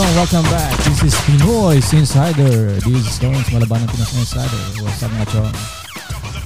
[0.00, 0.16] chong?
[0.16, 0.72] Welcome back.
[0.84, 2.80] This is Pinoy Insider.
[2.80, 4.62] This is Lawrence Malaban ng Insider.
[4.80, 5.52] What's up mga?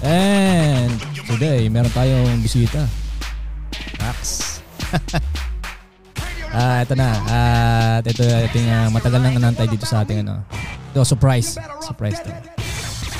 [0.02, 0.94] And
[1.30, 2.90] today, meron tayong bisita.
[4.02, 4.58] Max.
[6.56, 7.10] ah, ito na.
[7.30, 10.42] At ito, yung uh, matagal nang anantay dito sa ating ano.
[10.91, 11.55] Ito, surprise.
[11.78, 12.34] Surprise to.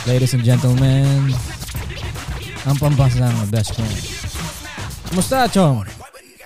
[0.05, 1.31] Ladies and gentlemen,
[2.67, 4.03] ang pambasang best friend.
[5.15, 5.87] Kumusta, Chong?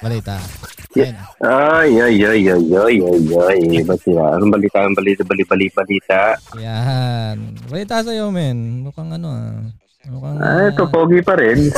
[0.05, 0.68] Balita.
[0.97, 1.13] Ayun.
[1.45, 3.85] Ay, ay, ay, ay, ay, ay, ay.
[3.85, 4.41] Ba't sila?
[4.41, 4.81] Anong balita?
[4.81, 5.21] Anong balita?
[5.29, 6.33] Bali, bali, balita?
[6.57, 7.61] Yan.
[7.69, 8.89] Balita sa'yo, men.
[8.89, 9.61] Mukhang ano ah.
[10.09, 10.41] Mukhang...
[10.41, 11.69] Ah, ito, ah, pogi pa rin.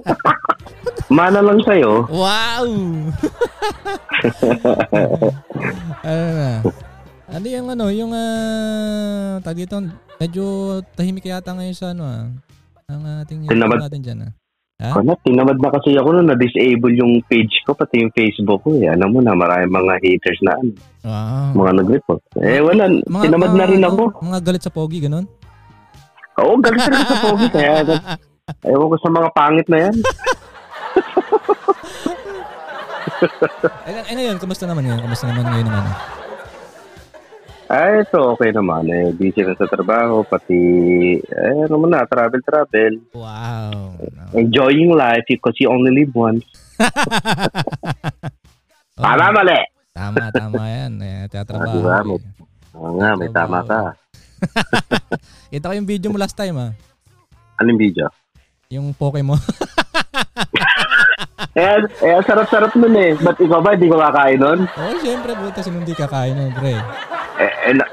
[1.18, 2.10] Mana lang sa'yo.
[2.10, 2.66] Wow!
[6.08, 6.50] ano na?
[7.28, 9.76] Ano yung ano, yung uh, tag dito,
[10.18, 10.44] medyo
[10.96, 12.24] tahimik yata ngayon sa ano ah.
[12.88, 13.84] Ang ating Tinamad.
[13.84, 14.32] natin dyan ah.
[14.78, 14.94] Ha?
[14.94, 18.78] Ano, tinamad na kasi ako nun, na-disable yung page ko, pati yung Facebook ko.
[18.78, 18.86] Eh.
[18.86, 20.70] Alam mo na, maraming mga haters na ano,
[21.02, 21.66] Wow.
[21.66, 22.22] mga nag-report.
[22.38, 22.86] Eh, wala.
[23.02, 24.02] tinamad na rin ano, ako.
[24.22, 25.26] Mga galit sa pogi, ganun?
[26.38, 27.46] Oo, galit talaga sa pogi.
[27.58, 27.70] Kaya,
[28.70, 29.94] ewan ko sa mga pangit na yan.
[33.82, 34.36] Eh, ano yun?
[34.38, 34.98] Kamusta naman yun?
[35.02, 35.84] Kamusta naman ngayon naman?
[37.68, 38.88] Ay, ito, okay naman.
[38.88, 40.56] Eh, busy na sa trabaho, pati,
[41.20, 43.12] eh, ano mo na, travel-travel.
[43.12, 43.92] Wow.
[44.32, 46.44] Enjoying life because you only live once.
[48.98, 49.54] Oh, Tama, mali.
[49.94, 50.98] Tama, tama yan.
[50.98, 51.70] Eh, Ah, tatrabaho.
[51.70, 51.94] diba?
[51.94, 52.02] eh.
[52.02, 52.22] May-
[52.74, 53.94] Oo nga, may tama ka.
[55.54, 56.74] Kita ko yung video mo last time ah.
[57.56, 58.10] Anong video?
[58.68, 59.38] Yung poke mo.
[61.58, 63.18] Eh, eh, sarap-sarap nun eh.
[63.18, 64.60] Ba't ikaw ba, hindi ko kakain nun?
[64.62, 66.78] Oo, oh, syempre, buta sa hindi kakain nun, pre.
[67.42, 67.84] Eh, eh, na,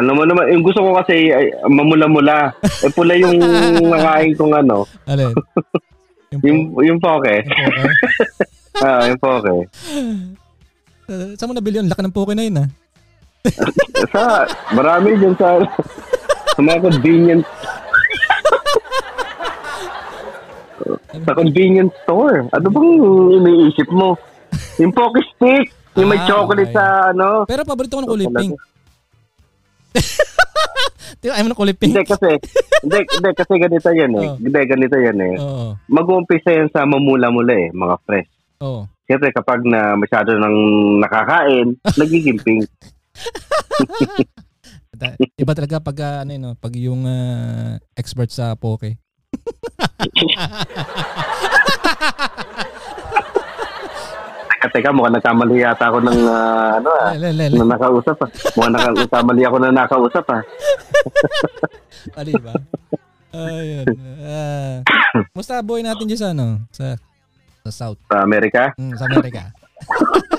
[0.00, 2.56] ano mo naman, yung gusto ko kasi ay, mamula-mula.
[2.64, 3.36] Eh, pula yung
[3.92, 4.88] nakain kong ano.
[5.04, 5.28] Alin?
[6.32, 7.44] Yung, Yung, yung poke.
[7.44, 7.92] yung poke?
[8.76, 9.48] Ah, yung poke.
[11.08, 11.88] Uh, saan mo nabili yun?
[11.88, 12.68] Laki ng poke na yun ah.
[14.12, 14.44] Sa,
[14.76, 15.64] marami dyan sa,
[16.52, 17.48] sa mga convenience
[21.26, 22.46] sa convenience store.
[22.54, 22.90] Ano bang
[23.42, 24.14] iniisip mo?
[24.78, 25.74] Yung poke stick.
[25.96, 26.76] Yung may Ah, chocolate okay.
[26.76, 27.48] sa ano.
[27.48, 28.52] Pero paborito ko ng kulay pink.
[31.24, 31.96] Di ayaw mo ng kulay pink?
[31.96, 32.30] Hindi kasi,
[32.84, 34.28] hindi, hindi kasi ganito yan eh.
[34.28, 34.36] Oh.
[34.36, 35.34] Hindi, ganito yan eh.
[35.40, 35.68] Oo.
[35.88, 38.28] Mag-uumpisa yan sa mamula-mula eh, mga fresh.
[38.60, 38.84] Oo.
[39.08, 40.56] Siyempre kapag na masyado nang
[41.00, 42.68] nakakain, nagiging pink.
[45.40, 46.54] Iba talaga pag ah, ano yun, no?
[46.56, 49.00] pag yung ah, expert sa poke.
[54.66, 57.14] Teka, teka, mukhang nagkamali yata ako ng ah, ano ah.
[57.14, 57.46] Le, le.
[57.54, 58.30] Na nakausap ah.
[58.58, 60.42] Mukhang nagkamali ako na nakausap ah.
[62.18, 62.54] Mali ba?
[63.30, 63.86] Ayun.
[64.26, 64.82] Ah,
[65.30, 66.66] musta boy natin dyan sa ano?
[66.74, 66.98] Sa,
[67.62, 68.00] sa South.
[68.10, 68.74] Sa Amerika.
[68.74, 69.42] Mm, sa Amerika.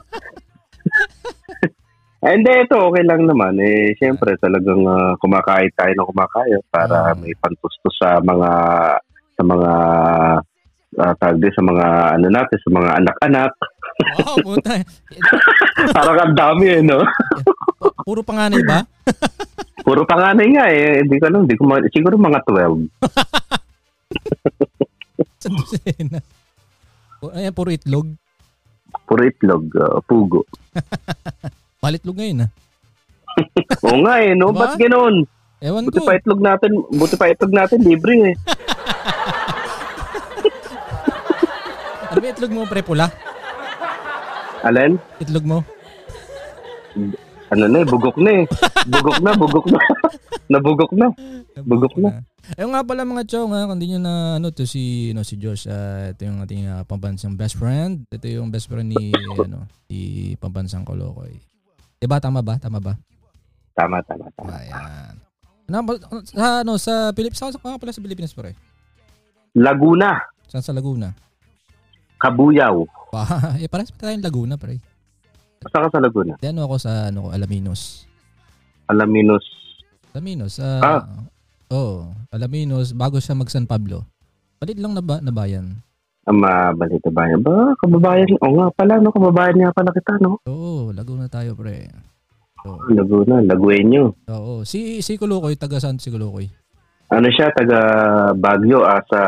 [2.18, 3.54] Hindi, ito okay lang naman.
[3.58, 7.16] Eh, siyempre talagang ah, kumakain tayo ng kumakain para Ah.
[7.16, 8.50] may pantustos sa mga
[9.32, 9.72] sa mga
[10.98, 11.86] uh, tawag din, sa mga
[12.16, 13.52] ano natin, sa mga anak-anak.
[14.18, 14.82] Wow, puta.
[15.96, 17.06] Parang ang dami eh, no?
[18.08, 18.82] Puro panganay ba?
[19.86, 21.06] Puro panganay nga eh.
[21.06, 21.46] Hindi ko alam.
[21.46, 22.90] Hindi ko ma- siguro mga 12.
[25.38, 26.20] Sa dosena.
[27.18, 28.10] Pu- Ayan, puro itlog.
[29.06, 29.70] Puro itlog.
[29.78, 30.50] ah, pugo.
[31.78, 32.52] Palitlog ngayon ah.
[33.86, 34.50] Oo nga eh, no?
[34.50, 34.62] Diba?
[34.66, 35.16] Ba't ganun?
[35.58, 36.06] Ewan Buti ko.
[36.06, 38.36] pa itlog natin, buti pa itlog natin, libre eh.
[42.08, 42.82] Ano ba itlog mo, pre?
[42.82, 43.14] Pula?
[44.66, 44.98] Alin?
[45.22, 45.62] Itlog mo?
[47.54, 48.46] Ano na eh, bugok na eh.
[48.90, 49.80] Bugok na, bugok na.
[50.52, 51.08] Nabugok na.
[51.62, 52.24] Bugok na.
[52.56, 55.36] Ayun nga pala mga chong ha, kung di nyo na ano to si no si
[55.36, 58.08] Josh, ah, ito yung ating ah, pambansang best friend.
[58.08, 61.36] Ito yung best friend ni ano, si pambansang Kolokoy.
[61.98, 62.56] Diba tama ba?
[62.58, 62.94] Tama ba?
[63.74, 64.50] Tama, tama, tama.
[64.54, 65.14] Ayan.
[65.68, 68.54] Ano, ba- sa ano sa Pilipinas, saan ka pala sa Pilipinas pre?
[69.54, 71.12] Laguna, Saan sa Laguna?
[72.18, 72.88] Kabuyaw.
[73.12, 73.22] Pa,
[73.62, 74.80] eh parehas pa tayong Laguna pre.
[75.60, 76.38] Basta ka sa Laguna.
[76.38, 78.06] Di ano ako sa ano ko, Alaminos.
[78.88, 79.44] Alaminos.
[80.14, 80.54] Alaminos.
[80.58, 81.04] ah Ah.
[81.68, 84.08] Oh, Alaminos bago siya mag San Pablo.
[84.58, 85.84] Palit lang na, ba, na bayan.
[86.28, 87.40] Ang mabalita bayan.
[87.40, 88.28] Ba, kababayan.
[88.44, 89.16] O nga pala, no?
[89.16, 90.44] Kababayan nga pala kita, no?
[90.44, 91.88] Oo, Laguna tayo pre.
[92.68, 92.84] Oo.
[92.92, 94.28] Laguna, Laguenyo.
[94.28, 94.68] Oo.
[94.68, 96.52] Si si Kulukoy, taga saan si Kulukoy?
[97.08, 97.80] Ano siya, taga
[98.36, 99.20] Baguio, ah, sa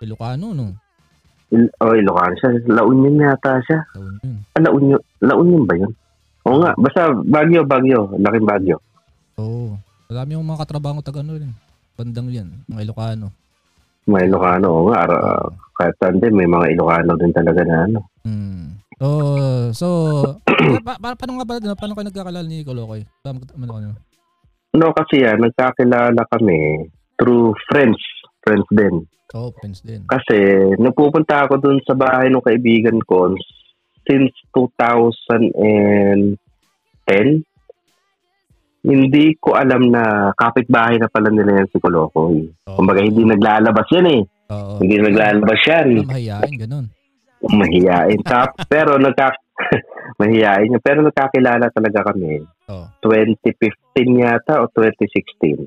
[0.00, 0.72] Ilocano, no?
[1.52, 2.56] Il- oh, Ilocano siya.
[2.72, 3.78] La Union yata siya.
[3.92, 4.36] Taon yun.
[4.56, 5.92] Ah, La Union, La Union ba yun?
[6.48, 8.16] Oo nga, basta Baguio, Baguio.
[8.16, 8.76] Laking Baguio.
[9.36, 9.76] Oo.
[10.08, 11.52] Marami yung mga katrabaho taga ano rin.
[12.00, 13.28] Bandang yan, mga Ilocano.
[14.08, 15.04] May Ilocano, oo nga.
[15.04, 15.16] Ara,
[15.76, 18.00] kahit saan din, may mga Ilocano din talaga na ano.
[18.24, 18.80] Hmm.
[18.98, 19.86] Oh, so
[20.86, 21.78] pa, pa, paano nga ba no?
[21.78, 23.06] paano kayo nagkakalala ni Kolokoy?
[23.22, 23.90] Paano ano ano?
[24.74, 28.02] No, kasi yan, nagkakilala kami through friends.
[28.42, 29.06] Friends din.
[29.36, 30.02] Oh, friends din.
[30.08, 30.36] Kasi,
[30.80, 33.36] napupunta ako dun sa bahay ng kaibigan ko
[34.08, 35.54] since 2010.
[38.86, 42.46] Hindi ko alam na kapitbahay na pala nila yan si Kolokoy.
[42.70, 42.78] Oh.
[42.78, 44.22] Kumbaga, hindi naglalabas yan eh.
[44.54, 44.78] Oo.
[44.78, 45.88] Hindi naglalabas yan.
[46.06, 46.86] Mahihain, ganun.
[47.42, 48.20] Mahiyain.
[48.30, 49.34] Tap, pero nagka...
[50.22, 50.80] mahiyain niya.
[50.80, 52.42] Pero nagkakilala talaga kami.
[52.70, 52.86] Oh.
[53.02, 55.66] 2015 yata o 2016.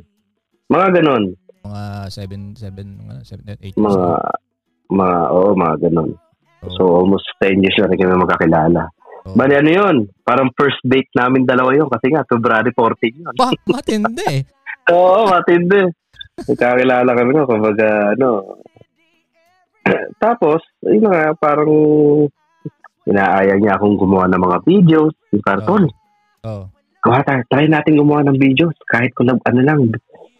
[0.71, 1.35] Mga ganon.
[1.67, 1.83] Mga
[2.15, 4.05] 7 7 7 8 Mga,
[4.87, 6.11] mga, oo, mga ganon.
[6.63, 6.71] Oh.
[6.79, 8.87] So, almost 10 years na rin kami magkakilala.
[9.21, 9.37] Oh.
[9.37, 9.95] Bali, ano yun?
[10.25, 13.33] Parang first date namin dalawa yun kasi nga, February 14 yun.
[13.37, 14.41] Pa, matindi.
[14.89, 15.81] Oo, matindi.
[16.49, 18.29] Magkakilala kami no, kumbaga, ano.
[20.23, 21.69] Tapos, yun nga, parang
[23.05, 25.83] inaaya niya akong gumawa ng mga videos, yung karton.
[26.45, 26.65] Oh.
[27.01, 28.73] Gawa tayo, try natin gumawa ng videos.
[28.89, 29.89] Kahit kung ano lang,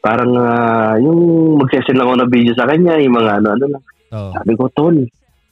[0.01, 3.83] parang ah, yung magsesend lang ako ng video sa kanya, yung mga ano-ano lang.
[4.13, 4.29] Oh.
[4.33, 4.97] Sabi ko, Tol,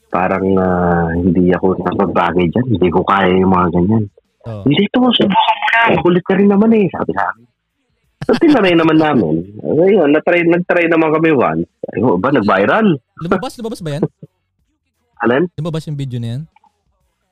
[0.09, 2.65] parang ah, hindi ako nagbabagay dyan.
[2.75, 4.03] Hindi ko kaya yung mga ganyan.
[4.49, 4.65] Oh.
[4.65, 6.01] Hindi to, subukan mo na.
[6.01, 7.45] Kulit ka rin naman eh, sabi sa akin.
[8.27, 9.47] So, tinry naman namin.
[9.63, 11.65] Ayun, natry, nag-try naman kami once.
[11.95, 12.99] Ayun, ba, nag-viral?
[13.23, 14.03] Lumabas, lumabas ba yan?
[15.23, 15.41] Alam?
[15.55, 16.41] Lumabas yung video na yan?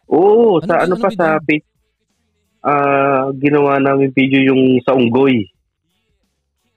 [0.07, 1.67] Oo, Ano sa ano, ano pa sa page,
[2.63, 5.43] ah, ginawa namin video yung sa unggoy.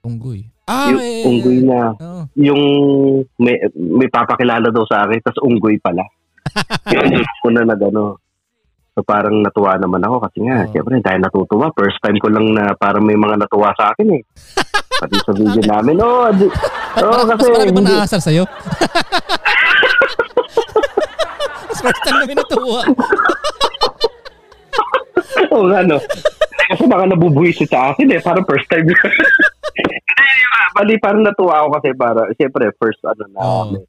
[0.03, 0.50] Unggoy.
[0.69, 1.25] Ah, yung eh.
[1.25, 2.21] unggoy na, Oo.
[2.37, 2.61] yung
[3.41, 6.05] may, may papakilala daw sa akin, tas unggoy pala.
[7.41, 8.21] Ko na nag ano.
[8.91, 10.69] So parang natuwa naman ako kasi nga, Oo.
[10.69, 14.21] siyempre dahil natutuwa, first time ko lang na parang may mga natuwa sa akin eh.
[15.01, 16.45] Pati sa video namin, oh, di,
[17.01, 18.43] oh kasi Mas marami bang naasar sa'yo?
[21.71, 22.81] Mas first time namin natuwa.
[25.51, 25.97] Oo nga, no.
[26.71, 28.19] Kasi baka nabubuhisit sa akin eh.
[28.23, 28.87] Parang first time.
[30.81, 33.57] Bali, parang natuwa ako kasi para, siyempre, first ano na Oo.
[33.69, 33.79] kami.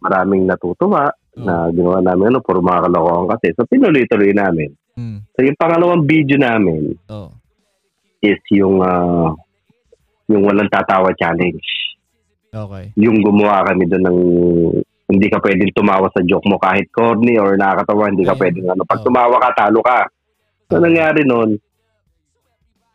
[0.00, 1.44] Maraming natutuwa Oo.
[1.44, 3.52] na ginawa namin ano, puro mga kalokohan kasi.
[3.52, 4.72] So, tinuloy-tuloy namin.
[4.96, 5.28] Hmm.
[5.36, 7.36] So, yung pangalawang video namin Oh.
[8.24, 9.36] is yung ah,
[10.32, 11.68] yung walang tatawa challenge.
[12.48, 12.96] Okay.
[12.96, 14.18] Yung gumawa kami doon ng
[15.12, 18.88] hindi ka pwedeng tumawa sa joke mo kahit corny or nakakatawa, hindi ka pwedeng ano.
[18.88, 20.08] Pag tumawa ka, talo ka.
[20.72, 21.60] So, nangyari noon,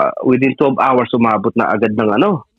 [0.02, 2.50] ah, within 12 hours, umabot na agad ng ano.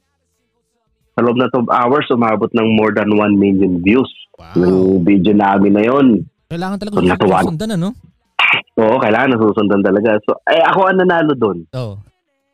[1.23, 4.59] Sa loob na 12 hours, umabot ng more than 1 million views Wow.
[4.59, 4.75] ng
[5.07, 6.27] video namin na yon.
[6.51, 7.95] Kailangan talaga Kung natuwa- sundan, ano?
[8.83, 10.19] Oo, kailangan nasusundan talaga.
[10.27, 11.59] So, eh, ako ang nanalo doon.
[11.71, 11.95] Oh.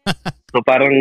[0.53, 0.93] So, parang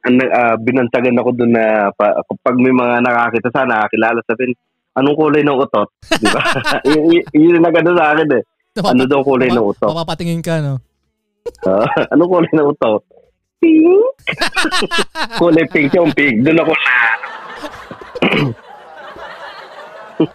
[0.00, 2.10] ang, ah, binantagan ako doon na pa,
[2.40, 4.54] pag may mga nakakita sa nakakilala, sabihin,
[4.94, 5.90] anong kulay ng utot?
[6.08, 6.42] Di ba?
[6.90, 8.42] Y- y- yun yung nagano sa akin eh.
[8.80, 9.86] Ano daw kulay ng utot?
[9.86, 10.78] Papapatingin ka, no?
[11.62, 13.02] Ah, anong kulay ng utot?
[13.60, 14.16] Pink.
[15.40, 16.40] kulay pink yung pink.
[16.40, 16.96] Doon ako na.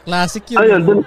[0.06, 0.60] Classic yun.
[0.62, 1.00] Ayun, doon.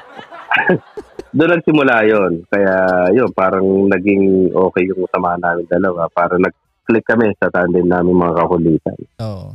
[1.39, 2.75] doon nagsimula yon Kaya
[3.15, 6.11] yun, parang naging okay yung samahan namin dalawa.
[6.11, 8.99] Parang nag-click kami sa tandem namin mga kakulitan.
[9.23, 9.55] Oo.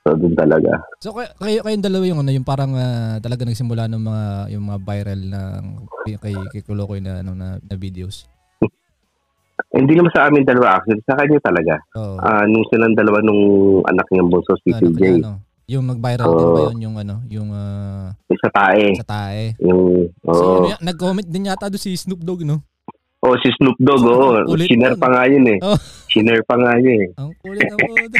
[0.00, 0.80] So, doon talaga.
[1.04, 4.24] So kay kayo kayong dalawa yung ano yung parang ah, talaga nagsimula ng mga
[4.56, 5.40] yung mga viral na
[6.08, 8.24] kay kay Kulokoy na ano na, na videos.
[9.70, 10.98] Hindi naman sa amin dalawa actually.
[11.04, 11.74] Sa kanya talaga.
[11.94, 12.18] Oo.
[12.18, 13.42] Ah, nung silang dalawa nung
[13.84, 15.02] anak niyang bunso, si ano, TJ.
[15.16, 15.32] ano,
[15.64, 16.50] yung nag-viral din Oo.
[16.50, 17.48] ba yun yung ano, yung
[18.26, 18.90] Yung sa tae.
[18.98, 19.54] sa tae.
[19.62, 20.54] Yung, So, oo.
[20.56, 22.66] ano, yan, nag-comment din yata doon si Snoop Dogg, no?
[23.20, 24.42] Oh, si Snoop Dogg, oo.
[24.48, 24.98] Ulit Shiner nun.
[24.98, 25.58] pa nga yun eh.
[25.62, 25.78] Oh.
[26.08, 27.08] Shiner pa nga yun eh.
[27.14, 28.12] Ang kulit pod.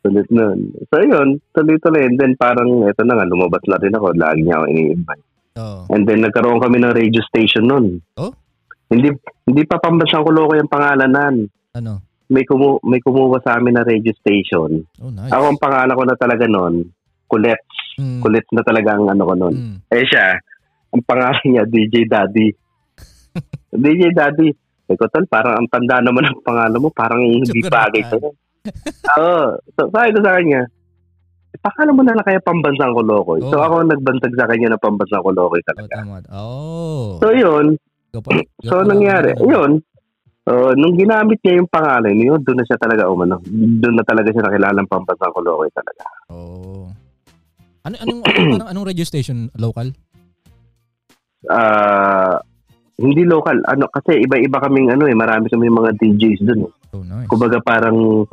[0.00, 0.58] Sulit nun.
[0.86, 1.28] So, yun.
[1.50, 2.04] Tuloy-tuloy.
[2.04, 4.12] And then, parang, eto na nga, lumabas na rin ako.
[4.14, 5.24] Lagi niya ako ini-invite.
[5.56, 5.80] Oo.
[5.88, 7.86] And then, nagkaroon kami ng radio station nun.
[8.14, 8.30] Oh?
[8.86, 9.08] Hindi
[9.44, 11.44] hindi pa pambansang kuloko yung pangalanan.
[11.74, 11.92] Ano?
[12.24, 14.80] May, kumu may kumuha sa amin na radio station.
[14.96, 15.28] Oh, nice.
[15.28, 16.88] Ako ang pangalan ko na talaga nun,
[17.26, 17.60] Kulet.
[17.94, 19.54] Mm, Kulet na talaga ang ano ko nun.
[19.54, 19.76] mm.
[19.88, 20.32] Eh siya,
[20.90, 22.48] ang pangalan niya, DJ Daddy.
[23.84, 24.48] DJ Daddy.
[24.84, 28.30] Sabi ko, tol, parang ang tanda naman ang pangalan mo, parang hindi bagay sa'yo.
[29.16, 29.44] Oo.
[29.74, 30.60] So, sabi ko sa kanya,
[31.50, 33.40] "Eh, pakala mo na lang kaya pambansang kulokoy.
[33.42, 33.64] So, Oo.
[33.64, 35.92] ako ang nagbantag sa kanya na pambansang kulokoy Oh, talaga.
[35.94, 36.16] tama.
[36.30, 37.16] Oh.
[37.18, 37.76] So, yun.
[38.62, 39.82] So, nangyari, yun.
[40.44, 43.40] Uh, nung ginamit niya yung pangalan, yun, doon na siya talaga umano.
[43.48, 46.04] Doon na talaga siya nakilalang pambansang kulokoy talaga.
[46.28, 46.92] Oh.
[47.88, 49.88] Ano anong anong, anong radio station local?
[51.48, 52.40] Ah,
[53.00, 53.56] hindi local.
[53.68, 56.60] Ano, kasi iba-iba kaming ano eh, marami kami mga DJs doon.
[56.68, 56.72] Eh.
[56.92, 57.28] Oh, nice.
[57.28, 58.28] Kumbaga parang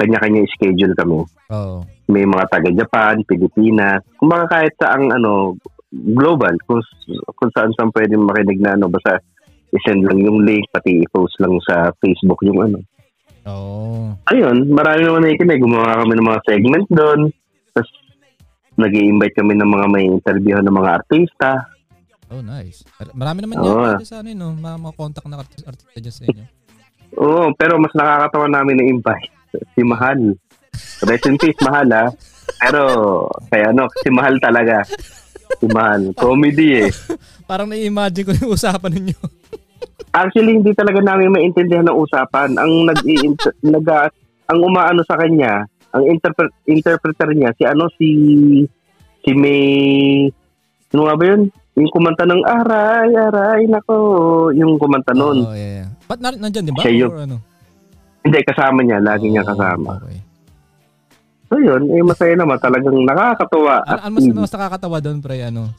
[0.00, 1.20] kanya-kanya schedule kami.
[1.52, 1.84] Oh.
[2.08, 4.00] May mga taga Japan, Pilipinas.
[4.16, 6.82] Kumbaga kahit sa ang ano, global kung
[7.34, 9.18] kung saan saan pwede makinig na ano basta
[9.74, 12.78] isend lang yung link pati i-post lang sa Facebook yung ano.
[13.46, 14.14] Oo.
[14.30, 15.62] Ayun, marami naman nakikinig.
[15.62, 17.20] Gumawa kami ng mga segment doon.
[17.72, 17.90] Tapos
[18.76, 21.50] nag invite kami ng mga may interview ng mga artista.
[22.30, 22.86] Oh, nice.
[23.10, 23.98] Marami naman Oo.
[23.98, 24.54] yan sa ano, yun, no?
[24.54, 26.44] mga, mga contact na artist, artista dyan sa inyo.
[27.18, 29.30] Oo, pero mas nakakatawa namin na invite
[29.74, 30.38] si Mahal.
[31.02, 32.06] Rest in peace, Mahal ha.
[32.62, 32.82] Pero,
[33.50, 34.86] kaya ano, si Mahal talaga.
[35.70, 36.14] Mahal.
[36.14, 36.90] Comedy eh.
[37.50, 39.18] Parang na-imagine ko yung usapan ninyo.
[40.20, 42.54] Actually, hindi talaga namin maintindihan ng usapan.
[42.58, 42.98] Ang nag
[43.74, 43.86] nag
[44.50, 45.62] ang umaano sa kanya,
[45.94, 48.08] ang interpre- interpreter niya si ano si
[49.22, 49.62] si May
[50.90, 51.42] ano nga ba yun?
[51.78, 53.94] Yung kumanta ng aray, aray, nako.
[54.50, 55.46] Yung kumanta noon.
[55.46, 55.88] Oh, yeah, yeah.
[56.10, 56.82] Ba't na, nandyan, di ba?
[56.82, 57.10] Siya yun.
[57.14, 57.36] Or ano?
[58.26, 58.98] Hindi, kasama niya.
[58.98, 59.90] Lagi niya Oh, kasama.
[60.02, 60.18] Okay.
[61.50, 62.62] So yun, eh, masaya naman.
[62.62, 63.82] Talagang nakakatuwa.
[63.82, 65.74] Ano, ano mas, mas nakakatawa doon, pre, ano?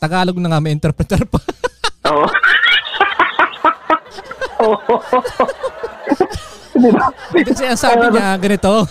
[0.00, 1.36] Tagalog na nga may interpreter pa.
[2.08, 2.24] Oo.
[4.64, 4.96] Oo.
[7.44, 8.80] Kasi ang sabi niya, ganito.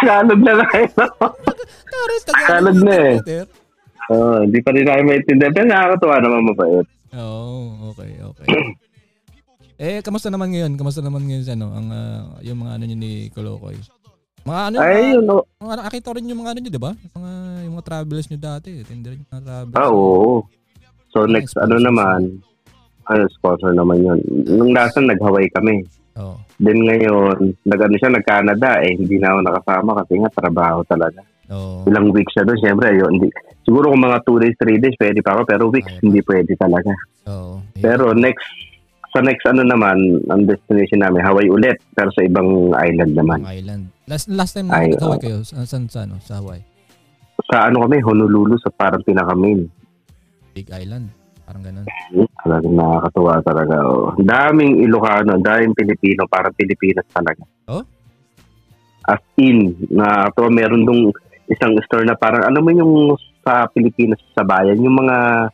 [0.00, 0.92] Tagalog na nga yun.
[1.92, 3.44] Taris, Tagalog na eh.
[4.16, 5.52] Oo, hindi pa rin namin maintindihan.
[5.52, 6.88] Pero nakakatuwa naman mabait.
[7.12, 8.48] Oo, oh, okay, okay.
[9.82, 10.78] eh, kamusta naman ngayon?
[10.78, 13.74] Kamusta naman ngayon sa ano, ang, ah, yung mga ano nyo ni Kolokoy?
[14.46, 15.24] Mga ano, Ay, mga, yun.
[15.26, 15.44] oh.
[15.58, 16.92] mga, nakita rin yung mga ano nyo, di ba?
[16.94, 17.30] Mga,
[17.66, 18.70] yung mga travels nyo dati.
[18.86, 19.74] Tinder yung mga travels.
[19.74, 20.46] Ah, oo.
[21.10, 22.38] So next, ano naman,
[23.10, 24.18] ano, sponsor naman yun.
[24.46, 25.82] Nung last time, nag-Hawaii kami.
[26.14, 26.38] Oo.
[26.62, 28.94] Then ngayon, nag-ano siya, nag-Canada eh.
[28.94, 31.20] Hindi na ako nakasama kasi nga trabaho talaga.
[31.50, 31.82] Oo.
[31.90, 33.28] Ilang weeks siya doon, syempre, yun, hindi.
[33.66, 35.42] Siguro kung mga 2 days, 3 days, pwede pa ako.
[35.42, 36.02] Pero weeks, pa.
[36.06, 36.92] hindi pwede talaga.
[37.28, 37.58] Oo.
[37.76, 38.46] Pero next,
[39.12, 41.76] sa next ano naman, ang destination namin, Hawaii ulit.
[41.92, 43.44] Pero sa ibang island naman.
[43.44, 43.92] Island.
[44.08, 45.22] Last last time Ay, na nag-Hawaii oo.
[45.22, 46.64] kayo, sa, saan, sa, ano, sa Hawaii?
[47.52, 49.68] Sa ano kami, Honolulu, sa parang pinaka-main.
[50.56, 51.12] Big Island.
[51.44, 51.84] Parang ganun.
[52.40, 53.76] Talagang nakakatuwa talaga.
[53.84, 54.16] Oh.
[54.16, 57.44] Daming Ilocano, daming Pilipino, parang Pilipinas talaga.
[57.68, 57.84] Oh?
[59.04, 61.12] As in, na to meron dong
[61.50, 62.94] isang store na parang, ano mo yung
[63.42, 65.50] sa Pilipinas sa bayan, yung mga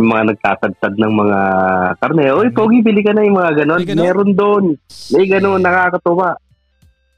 [0.00, 1.38] yung mga nagtasadsad ng mga
[2.00, 2.24] karne.
[2.32, 3.80] Oy, pogi, bili ka na yung mga ganon.
[3.84, 4.04] May ganon?
[4.08, 4.64] Meron doon.
[5.12, 6.28] May ganon, nakakatuwa.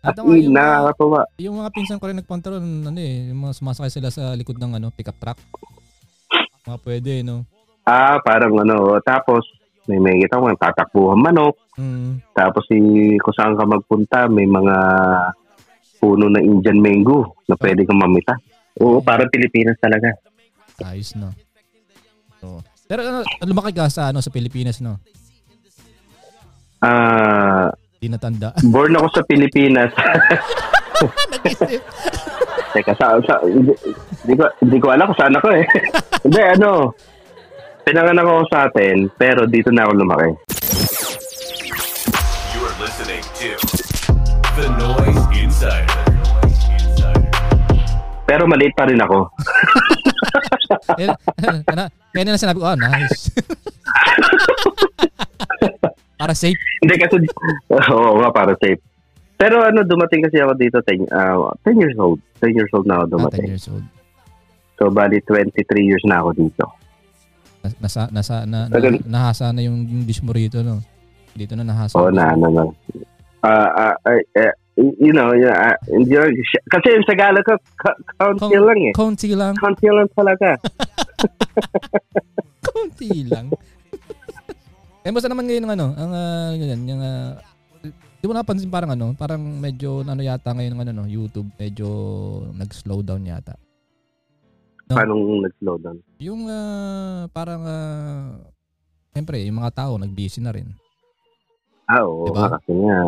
[0.03, 1.21] At ang- in, yung, mga, nakakatuwa.
[1.39, 4.59] yung mga pinsan ko rin nagpunta ron, ano eh, yung mga sumasakay sila sa likod
[4.59, 5.39] ng ano, pickup truck.
[6.67, 7.47] Mga pwede, no?
[7.87, 9.47] Ah, parang ano, tapos,
[9.87, 12.21] may may kita mo, tatakbuhan manok, Mm.
[12.37, 12.77] Tapos si
[13.17, 14.77] kung saan ka magpunta, may mga
[16.03, 18.37] puno na Indian mango na pwede kang mamita.
[18.83, 20.13] Oo, para Pilipinas talaga.
[20.83, 21.31] Ayos, no?
[22.43, 22.61] So,
[22.93, 25.01] pero ano, lumaki ka sa, ano, sa Pilipinas, no?
[26.85, 28.53] Ah, Di natanda.
[28.69, 29.89] born ako sa Pilipinas.
[31.33, 31.81] Nag-isip.
[32.77, 33.73] Teka, sa, sa, hindi,
[34.29, 35.65] hindi ko, hindi ko alam kung saan ako eh.
[36.29, 36.93] hindi, ano,
[37.89, 40.29] pinanganak ako sa atin, pero dito na ako lumaki.
[42.53, 43.57] You're listening to
[44.61, 46.13] The Noise Insider.
[48.29, 49.33] Pero maliit pa rin ako.
[50.99, 51.15] Kaya,
[52.11, 53.31] kaya, nila sinabi ko, oh, nice.
[56.19, 56.59] Para safe.
[56.79, 57.17] Hindi kasi,
[57.91, 58.79] oo nga, para safe.
[59.35, 62.23] Pero ano, dumating kasi ako dito, 10, ah, 10 years old.
[62.39, 63.45] 10 years old na ako Ah, 10 dumating.
[63.51, 63.83] years old.
[64.79, 65.51] So, bali 23
[65.83, 66.65] years na ako dito.
[67.63, 69.03] Nas- Nasa, nasa, na, na, Tagal.
[69.03, 70.79] nahasa na yung dish mo rito, no?
[71.35, 71.99] Dito na nahasa.
[71.99, 72.63] Oo, na, ano, na.
[73.43, 76.17] Ah, ah, ah, eh, you know, yeah, ah, hindi,
[76.69, 78.93] kasi yung Tagalog ko, ka- kaunti lang eh.
[78.97, 79.55] Konti lang.
[79.57, 80.57] Kaunti lang talaga.
[82.67, 83.53] Konti lang.
[85.05, 87.37] eh, basta naman ngayon ang ano, ang uh, yun, yung uh,
[88.23, 91.89] di mo napansin parang ano, parang medyo ano yata ngayon ng ano no, YouTube, medyo
[92.55, 93.59] nag-slow down yata.
[94.89, 94.95] No.
[94.95, 95.13] Paano
[95.43, 95.99] nag-slow down?
[96.23, 98.53] Yung ah, parang uh,
[99.13, 100.73] Siyempre, yung mga tao nag-busy na rin.
[101.85, 102.49] Ah, oo, Diba?
[102.57, 102.99] kasi nga.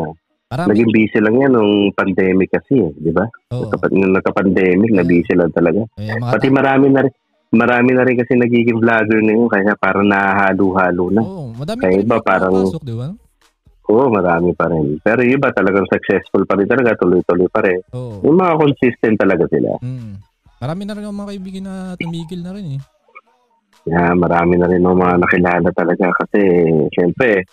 [0.45, 3.25] Parang Naging busy lang yan nung pandemic kasi eh, di ba?
[3.49, 5.81] Kapag nung nagka-pandemic, na busy lang talaga.
[5.97, 7.13] mga Pati marami na rin,
[7.49, 11.21] marami na rin kasi nagiging vlogger na yun, kaya parang nahahalo-halo na.
[11.25, 13.09] Oo, madami Kaya iba parang- pumapasok, di ba?
[13.85, 15.01] Oo, marami pa rin.
[15.01, 17.81] Pero yung iba talagang successful pa rin talaga, tuloy-tuloy pa rin.
[17.97, 18.21] Oo.
[18.21, 19.81] Yung mga consistent talaga sila.
[19.81, 20.21] Mm.
[20.61, 22.81] Marami na rin yung mga kaibigan na tumigil na rin eh.
[23.85, 26.41] Yeah, marami na rin ng mga nakilala talaga kasi
[26.89, 27.45] syempre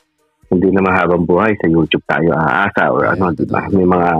[0.52, 3.64] hindi na mahabang buhay sa YouTube tayo aasa or Yeah, ano, di ba?
[3.72, 4.10] May mga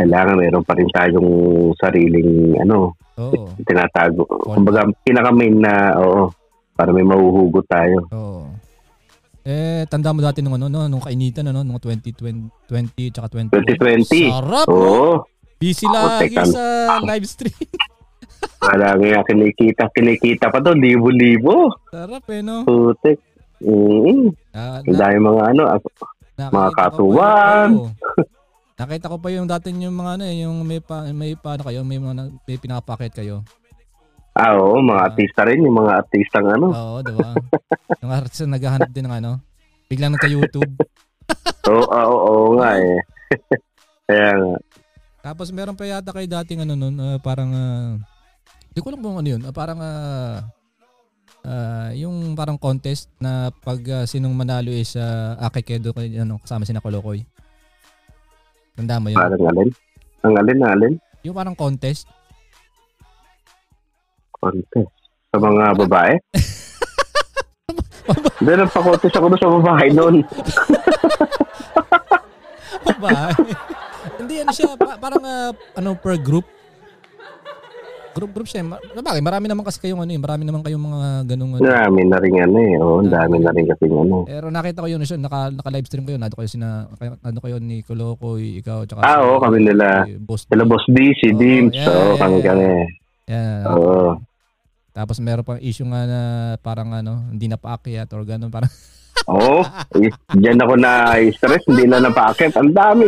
[0.00, 1.30] kailangan meron pa rin tayong
[1.76, 3.52] sariling ano, Oo.
[3.60, 4.24] tinatago.
[4.24, 6.32] Kumbaga pinaka-main na oo,
[6.72, 8.08] para may mahuhugot tayo.
[8.10, 8.48] Oo.
[9.40, 13.56] Eh, tanda mo dati nung ano, no, nung kainitan, ano, nung 2020, 20 tsaka 20.
[13.56, 14.32] 2020.
[14.32, 14.66] Sarap?
[14.68, 15.24] Oo.
[15.60, 16.42] Busy Ako, lagi teka.
[16.48, 16.64] sa
[17.04, 17.60] live stream.
[18.60, 21.72] Wala nga kinikita, kinikita pa to, libo-libo.
[21.92, 22.64] Sarap eh, no?
[22.64, 23.29] Putik.
[23.60, 25.78] Mm, Na, ang dami mga ano, ah,
[26.40, 27.68] mga ko pa katuwan.
[27.68, 27.90] yung- oo.
[28.74, 31.68] Nakita ko pa yung dati yung mga ano eh, yung may pa, may pa ano
[31.68, 33.44] kayo, may mga may pinaka-packet kayo.
[34.32, 35.06] ah, oo, mga Ah.
[35.06, 36.72] artista rin, yung mga artistang ano.
[36.72, 37.36] Oo, di ba?
[38.00, 39.30] yung artist na naghahanap din ng ano,
[39.86, 40.72] biglang nagka-YouTube.
[41.68, 42.96] Oo, oo, oo nga eh.
[44.08, 44.56] Kaya nga.
[45.20, 48.00] Tapos meron pa yata kay dating ano nun, ah, parang ah,
[48.66, 49.42] Hindi ko alam kung ano yun.
[49.44, 50.40] Ah, parang ah,
[51.44, 56.66] ah, yung parang contest na pag ah, sinong manalo is uh, Akekedo kay ano kasama
[56.66, 57.24] si Nakolokoy.
[58.76, 59.18] Tanda mo yun?
[59.18, 59.68] Parang alin?
[60.24, 60.94] Ang alin na alin?
[61.24, 62.08] Yung parang contest.
[64.36, 64.92] Contest.
[65.30, 66.14] Sa mga babae?
[68.40, 70.16] Hindi, nagpa-contest ako sa babae noon.
[73.00, 73.32] ba?
[74.20, 76.44] Hindi ano siya, pa- parang ah, ano per group.
[78.20, 78.60] Group group siya.
[78.62, 79.24] Ma- Bakit?
[79.24, 80.20] Marami naman kasi kayong ano eh.
[80.20, 81.64] Marami naman kayong mga ganung ano.
[81.64, 82.72] Marami na rin ano eh.
[82.76, 84.28] Ang dami na rin kasi ano.
[84.28, 86.84] Pero nakita ko yun siya, naka, naka live stream kayo, nado kayo sina
[87.18, 90.04] nado kayo ni Kolokoy, ikaw tsaka Ah, oo, kami nila.
[90.20, 90.68] Boss Sila.
[90.68, 91.72] Boss D, si Dims.
[91.72, 92.44] yeah, yeah, kami yeah.
[92.44, 92.66] kami.
[93.26, 93.62] Yan.
[93.72, 94.20] Oo.
[94.90, 96.20] Tapos meron pang issue nga na
[96.58, 98.68] parang ano, hindi na paakyat or gano'n parang
[99.26, 99.62] Oo.
[99.96, 100.92] eh, Diyan ako na
[101.30, 102.52] stress, hindi na napakit.
[102.52, 103.06] Ang dami.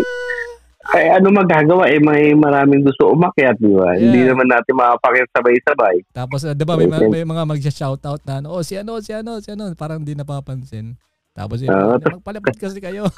[0.91, 1.87] Ay, ano magagawa?
[1.87, 3.95] Eh, may maraming gusto umakyat, di ba?
[3.95, 4.03] Yeah.
[4.03, 5.97] Hindi naman natin makapakit sabay-sabay.
[6.11, 7.07] tapos uh, 'di ba may, Okay.
[7.07, 10.99] may mga magsha-shoutout na ano, oh si ano, si ano, si ano, parang hindi napapansin.
[11.33, 11.97] Tapos yun, Oo.
[11.97, 13.07] magpalapit kasi kayo.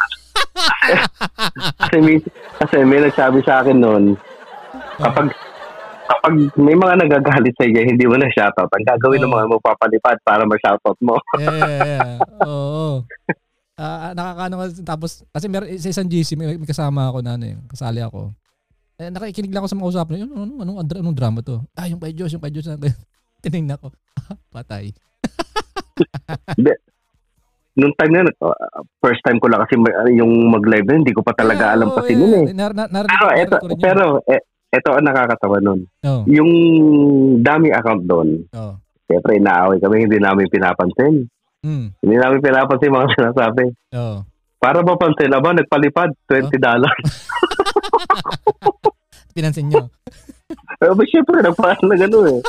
[1.81, 2.17] Kasi may,
[2.61, 4.15] kasi may nagsabi sa akin noon,
[5.01, 5.33] kapag
[6.05, 8.71] kapag may mga nagagalit sa iyo, hindi mo na shoutout.
[8.71, 9.35] Ang gagawin ng Oo.
[9.35, 11.17] mga magpapalipad para ma-shoutout mo.
[11.41, 12.17] yeah, yeah, yeah.
[12.47, 13.03] Oo.
[13.75, 14.55] Ah, nakakaano
[14.87, 18.31] tapos kasi meron sa isang GC may, may kasama ako na ano eh, kasali ako.
[18.95, 20.15] Eh nakikinig lang ako sa mga usapan.
[20.23, 21.59] Yun, anong, anong, anong, anong drama to?
[21.75, 22.71] Ah, yung kay Diyos, yung kay Diyos.
[22.71, 22.79] na-
[23.43, 23.91] Tinignan ko.
[24.55, 24.95] Patay.
[27.75, 28.55] Nung time na, yun, uh,
[29.03, 29.75] first time ko lang kasi
[30.15, 32.55] yung mag-live na, hindi ko pa talaga alam Oo, kasi nun eh.
[32.55, 33.51] Nar, nar, narinig- Pero yun.
[33.83, 34.39] pero eh,
[34.71, 35.83] eto ang nakakatawa nun.
[36.07, 36.23] Oo.
[36.31, 36.51] Yung
[37.43, 38.79] dami account doon, Oo.
[39.11, 41.27] siyempre inaaway kami, hindi namin pinapansin.
[41.65, 41.97] Mm.
[41.97, 43.65] Hindi namin pinapansin yung mga sinasabi.
[43.97, 44.17] Oo.
[44.61, 46.61] Para mapansin, aba, nagpalipad, $20.
[46.61, 47.09] dollars.
[49.37, 49.89] Pinansin nyo.
[50.79, 52.41] Pero ba, siyempre, nagpaan na gano'n eh.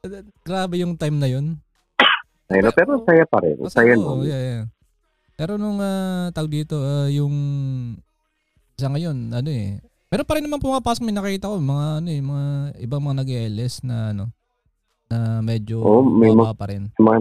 [0.46, 1.56] Grabe yung time na yun.
[2.50, 3.54] Ayun, pero saya pa rin.
[3.70, 4.26] Saya oo, nun.
[4.26, 4.64] yeah, yeah.
[5.38, 7.32] Pero nung uh, tawag dito, ah, yung
[8.76, 9.78] sa ngayon, ano eh,
[10.10, 12.44] meron pa rin naman pumapasok, may nakita ko, mga ano eh, mga
[12.84, 14.34] ibang mga nag-LS na ano,
[15.10, 16.86] na medyo Oo, may baba pa rin.
[16.94, 17.18] Mga,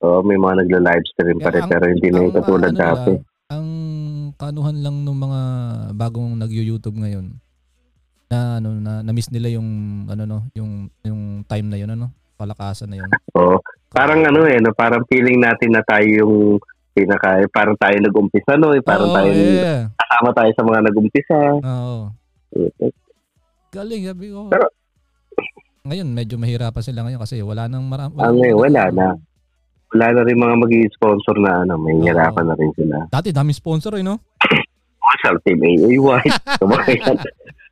[0.00, 3.12] oh, may mga nagla-live stream pa rin, ang- pero hindi na yung katulad ano dati.
[3.48, 3.66] ang
[4.36, 5.40] kanuhan lang ng mga
[5.92, 7.36] bagong nag-YouTube ngayon
[8.28, 9.68] na ano na na-miss nila yung
[10.04, 13.10] ano no, yung yung time na yun ano, palakasan na yun.
[13.36, 13.56] Oo.
[13.88, 16.34] Parang ano eh, no, parang feeling natin na tayo yung
[16.92, 18.74] pinaka, eh, parang tayo nag-umpisa, no?
[18.76, 19.86] Eh, parang Oo, tayo, yeah.
[19.96, 21.38] kasama tayo sa mga nag-umpisa.
[21.62, 21.96] Oo.
[23.70, 24.50] Galing, sabi ko.
[24.50, 24.72] Pero-
[25.86, 28.18] ngayon, medyo mahirapan sila ngayon kasi wala nang marami.
[28.18, 29.08] Ano eh, wala na.
[29.94, 33.08] Wala na rin mga mag sponsor na ano, may hirapan na rin sila.
[33.08, 34.20] Dati, daming sponsor eh, no?
[35.04, 35.96] Marshall Team AAY.
[37.00, 37.18] Yan.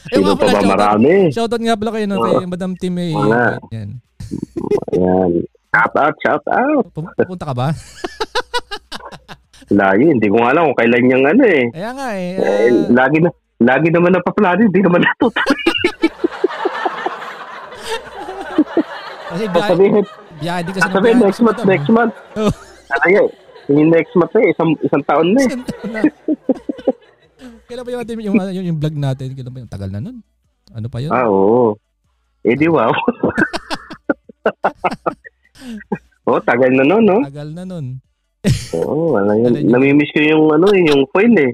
[0.06, 1.34] Eh, Sino pa ba marami?
[1.34, 3.06] Shoutout nga pala kayo no, kay Madam Tim A.
[3.10, 3.46] Oo nga.
[3.74, 3.90] Yan.
[4.94, 5.30] Ayan.
[5.74, 6.84] Shout out, shout out.
[6.94, 7.68] Pupunta ka ba?
[9.76, 11.64] Layo, hindi ko nga alam kung kailan niyang ano eh.
[11.74, 12.32] Kaya nga eh.
[12.38, 16.06] eh ah, lagi na, lagi naman napaplano, hindi naman natutuloy.
[19.26, 20.04] Kasi biyahe, Sabihin,
[20.38, 22.14] biyahe din kasi sabihin next month, Madam, next month.
[22.38, 22.52] Oh.
[22.86, 23.28] Ano yan?
[23.66, 25.48] Yung next month eh, isang, isang taon na eh.
[25.50, 26.00] Isang taon na.
[27.66, 29.34] Kailan pa yung, yung, yung, yung vlog natin?
[29.34, 30.22] Kailan pa yung tagal na nun?
[30.70, 31.10] Ano pa yun?
[31.10, 31.74] Ah, oo.
[32.46, 32.94] Eh di wow.
[36.30, 37.26] oh, tagal na no, no?
[37.26, 37.98] Tagal na nun.
[38.70, 39.66] Oo, wala Alam yun.
[39.66, 41.50] Namimiss ko yung ano eh, yung foil eh.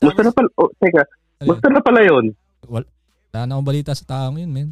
[0.00, 1.02] Musta na pala, oh, teka,
[1.42, 2.24] Ano musta na pala yun?
[2.70, 4.70] Wala na akong balita sa taong yun, men.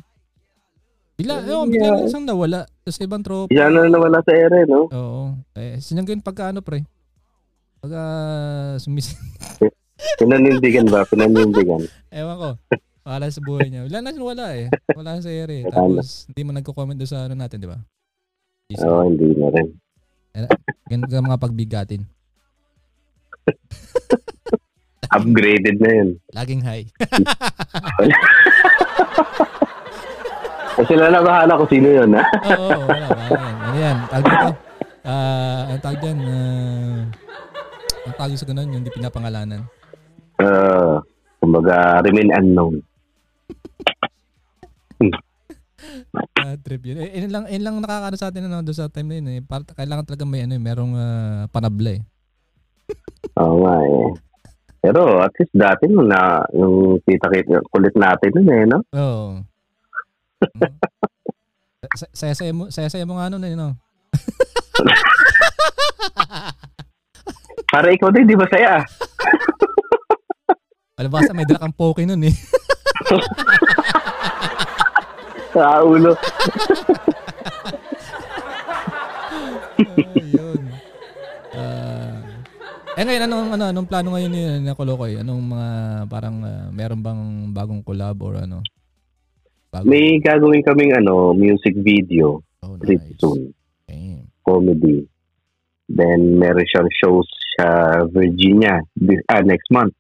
[1.18, 1.58] Bigla, Yeah.
[1.58, 3.50] oh, lang isang nawala sa ibang tropa.
[3.50, 4.86] Yan na nawala sa ere, no?
[4.86, 5.34] Oo.
[5.58, 6.86] Eh, sinanggayon pagka ano, pre.
[7.82, 8.02] Pagka
[8.78, 9.18] sumisin.
[10.22, 11.02] Pinanindigan ba?
[11.10, 11.82] Pinanindigan.
[12.14, 12.50] Ewan ko.
[13.02, 13.90] Wala sa buhay niya.
[13.90, 14.70] Wala na wala eh.
[14.94, 15.66] Wala sa ere.
[15.66, 17.82] Tapos, hindi mo nagko-comment doon sa ano natin, di ba?
[18.78, 19.74] Oo, hindi na rin.
[20.86, 22.02] Ganun ka mga pagbigatin.
[25.10, 26.08] Upgraded na yun.
[26.30, 26.86] Laging high.
[30.78, 32.22] Kasi na bahala kung sino yun, ha?
[32.54, 33.06] Oo, oo, wala.
[33.10, 33.54] wala yan.
[33.58, 33.96] Ano yan?
[34.06, 34.48] Tawag dito.
[35.08, 37.00] Ah, ang tawag dyan, ah,
[38.06, 39.66] ang tawag sa ganun, yung hindi pinapangalanan.
[40.38, 41.02] Uh,
[41.38, 42.82] Kumbaga, remain unknown.
[46.38, 46.98] Ah, trip yun.
[46.98, 49.40] Eh, yun lang, yun lang nakakaano sa atin ano, doon sa time na yun eh.
[49.42, 52.02] Para, kailangan talaga may ano, eh, merong ah, panabla eh.
[53.38, 54.06] Oo nga eh.
[54.78, 58.78] Pero at least dati nung na, yung kita-kita, kulit natin nun eh, no?
[58.94, 59.24] Oo.
[59.42, 59.57] Sa-
[62.12, 63.74] Saya-saya mo, saya-saya mo nga nun eh, no?
[67.72, 68.84] Para ikaw din, di ba saya?
[70.98, 72.34] Alabasa, may dala kang poke nun eh.
[75.54, 76.18] Sa ulo.
[79.78, 80.62] Ayun.
[81.54, 82.18] Ah.
[82.98, 85.22] eh ngayon, anong, ano, anong plano ngayon ni na Kolokoy?
[85.22, 85.68] Anong mga,
[86.10, 87.22] parang, ah, meron bang
[87.54, 88.58] bagong collab or ano?
[89.68, 89.84] Bago?
[89.84, 93.20] May gagawin kaming ano, music video oh, pretty nice.
[93.20, 93.52] soon.
[93.84, 94.24] Damn.
[94.40, 95.04] Comedy.
[95.88, 97.66] Then, meron siyang shows sa
[98.08, 99.92] Virginia this, ah, next month.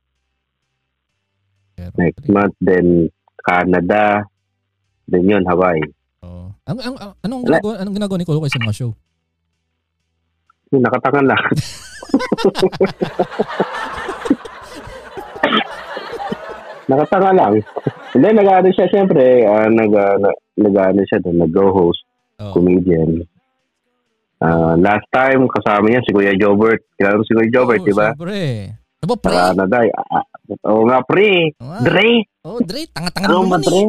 [1.76, 2.54] Meron Next month.
[2.60, 3.12] Then,
[3.44, 4.24] Canada.
[5.08, 5.84] Then yun, Hawaii.
[6.24, 6.52] Oo.
[6.68, 7.56] Ang, ang, ang- anong, Wala.
[7.60, 8.92] ginagawa, anong ginagawa ni Kolokoy sa mga show?
[10.72, 11.42] Yung Nakatangan lang.
[16.88, 17.54] Nakatanga lang.
[18.16, 22.02] Hindi, nag-ano siya, siyempre, ah, nag, ah, na- nag-ano siya doon, nag-go-host,
[22.40, 22.52] Oo.
[22.56, 23.22] comedian.
[24.40, 26.80] Ah, last time, kasama niya si Kuya Jobert.
[26.96, 28.08] Kilala mo si Kuya Jobert, Oo, di ba?
[28.16, 28.40] Siyempre.
[28.98, 29.30] Ano ba, pre?
[29.30, 29.78] Sa Canada.
[30.08, 30.24] Ah,
[30.64, 31.30] Oo nga, pre.
[31.54, 31.78] Nga.
[31.84, 32.10] Dre.
[32.42, 33.66] Oh, Dre, tanga-tanga Ano naman eh.
[33.68, 33.82] Dre?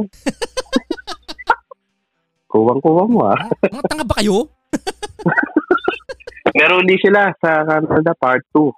[2.49, 3.39] Kuwang-kuwa mo, ah.
[3.63, 4.49] Mga tanga ba kayo?
[6.57, 8.73] Pero uli sila sa Canada, part 2.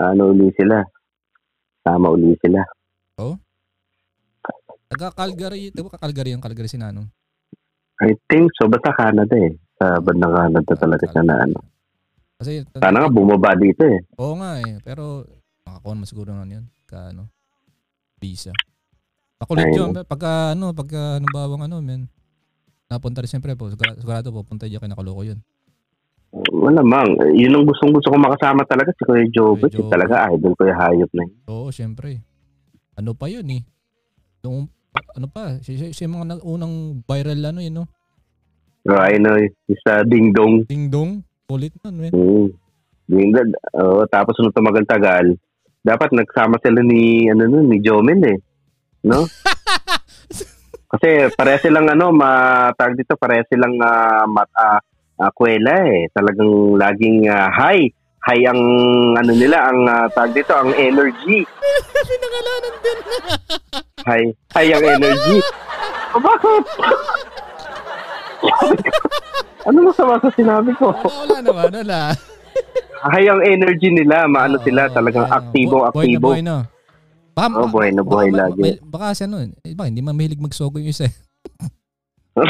[0.00, 0.80] Ano uli sila?
[1.84, 2.64] Sama uli sila.
[4.92, 7.08] Taga Calgary, di ba Calgary yung Calgary si Nanong?
[8.04, 8.68] I think so.
[8.68, 9.56] Basta Canada eh.
[9.80, 11.58] Sa bandang Canada talaga siya na ano.
[12.36, 14.02] Kasi, Sana nga bumaba dito eh.
[14.18, 15.22] oo nga eh, pero
[15.62, 17.30] makakuha naman siguro nga yun, ka ano,
[18.18, 18.50] visa.
[19.38, 22.10] Makulit yun, pagka ano, pagka anong bawang ano, men.
[22.90, 25.38] Napunta rin siyempre po, sigurado, sigurado pupunta dyan kay Nakaloko yun.
[26.50, 27.16] Malamang.
[27.32, 29.70] Yun ang gustong gusto ko makasama talaga si Kuya Jobert.
[29.72, 31.32] Kuya Yun talaga idol ko yung hayop na yun.
[31.46, 32.20] Oo, siyempre.
[32.98, 33.62] Ano pa yun eh.
[34.42, 37.86] Nung, ano pa, siya, siya, siya mga unang viral ano yun, no?
[38.82, 39.38] So, I know,
[39.70, 40.66] isa Ding Dong.
[40.66, 42.12] Ding dong, kulit nun, men.
[42.12, 42.48] Mm.
[43.06, 43.54] Ding Dong.
[43.78, 45.38] Oh, tapos nung tumagal-tagal,
[45.86, 48.38] dapat nagsama sila ni, ano nun, ni Jomel eh.
[49.06, 49.22] No?
[50.92, 54.82] Kasi pare silang ano, matag dito, pare silang uh, mat, ah,
[55.32, 56.10] kwela eh.
[56.12, 57.88] Talagang laging ah, high.
[58.22, 58.60] High ang
[59.16, 61.42] ano nila, ang uh, tag dito, ang energy.
[61.42, 62.98] Pinangalanan din.
[64.00, 65.38] High, high ang energy.
[66.12, 66.64] Oh, bakit?
[69.64, 70.94] ano masama sa sinabi ko?
[70.94, 72.00] Wala, wala naman, wala.
[73.04, 76.28] High ang energy nila, maano Oo, sila, talagang ayun, aktibo, na aktibo.
[76.28, 76.56] buhay na.
[77.32, 78.60] Baka, Oh, buhay na buhay baka, lagi.
[78.60, 81.06] may- Baka kasi ano, eh, baka hindi man mahilig magsogo yung isa.
[81.06, 81.14] eh.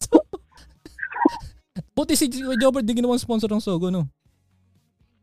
[0.00, 0.20] So,
[2.00, 4.08] Buti si Jobert di ginawang sponsor ng Sogo, no?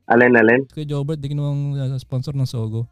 [0.05, 0.61] Alin, alin?
[0.69, 2.85] Kuya Jobert di ginawang uh, sponsor ng Sogo.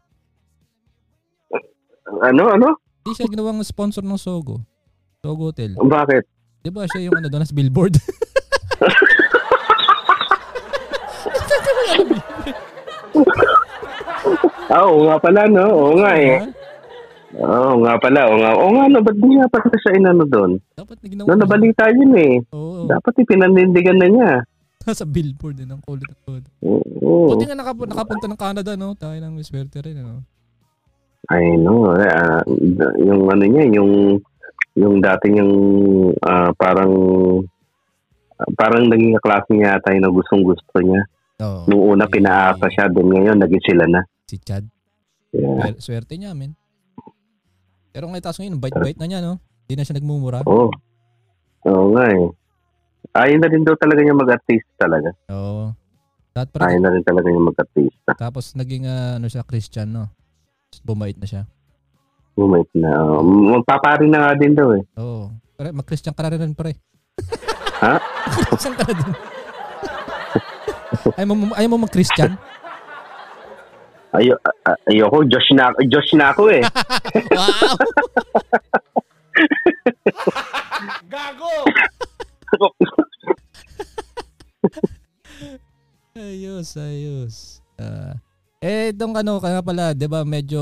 [2.18, 2.82] Ano, ano?
[3.06, 4.58] Di siya ginawang sponsor ng Sogo.
[5.22, 5.78] Sogo Hotel.
[5.78, 6.26] Bakit?
[6.66, 7.94] Di ba siya yung ano doon, sa billboard?
[14.66, 15.62] Ah, oo nga pala, no?
[15.62, 16.42] Oo nga eh.
[17.36, 18.50] Oo nga pala, oo nga.
[18.54, 18.98] Oo nga, no?
[19.00, 20.52] Ba't di nga pala siya inano doon?
[20.72, 21.26] Dapat na ginawa.
[21.26, 22.34] No, nabalita yun eh.
[22.50, 22.86] Oo.
[22.86, 24.30] Dapat ipinanindigan na niya.
[24.86, 26.46] Sa billboard din ang kulit ng kulit.
[26.62, 27.28] Oo.
[27.28, 28.94] Buti nga nakap- nakapunta ng Canada, no?
[28.94, 30.22] Tayo ng swerte rin, ano?
[31.26, 31.90] I know.
[31.90, 32.38] ah,
[32.96, 34.22] yung ano niya, yung
[34.72, 35.52] yung dati niyang
[36.22, 36.92] ah, parang
[38.54, 41.02] parang naging klase niya tayo na gustong gusto niya.
[41.42, 41.66] Oo.
[41.66, 44.00] Nung una Si- pinaasa siya, then ngayon naging sila na.
[44.24, 44.64] Si Chad.
[45.34, 45.66] Yeah.
[45.66, 46.54] Swer- Swerte niya, men.
[47.96, 49.40] Pero ngayon, taas ngayon, bite-bite na niya, no?
[49.64, 50.44] Hindi na siya nagmumura.
[50.44, 50.68] Oo.
[51.64, 52.28] Oo nga eh.
[53.16, 55.16] Ayaw na rin daw talaga niya mag-artist talaga.
[55.32, 55.72] Oo.
[56.36, 58.12] Lahat pa Ayaw na rin talaga niya mag-artista.
[58.20, 60.12] Tapos naging, ah, ano siya, Christian, no?
[60.68, 61.42] Tapos Bumait na siya.
[62.36, 63.16] Bumait na.
[63.16, 63.24] Uh,
[63.56, 64.84] magpapari na nga din daw eh.
[65.00, 65.32] Oo.
[65.56, 66.76] Pare, mag-Christian ka na rin, pare.
[67.80, 67.96] Ha?
[68.52, 69.12] Christian ka na din.
[71.16, 72.36] ayaw mo, ayaw mo mag-Christian?
[74.16, 76.62] Ayo, a- ayoko, Josh na, Josh na ako eh.
[77.36, 77.76] wow!
[81.06, 81.52] Gago!
[86.16, 87.60] Ayos, ayos.
[87.76, 88.16] Ah,
[88.58, 90.60] eh, itong ano, kaya pala, di ba, medyo,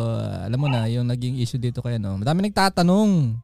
[0.00, 2.16] ah, alam mo na, yung naging issue dito kaya, no?
[2.16, 3.36] Madami nagtatanong.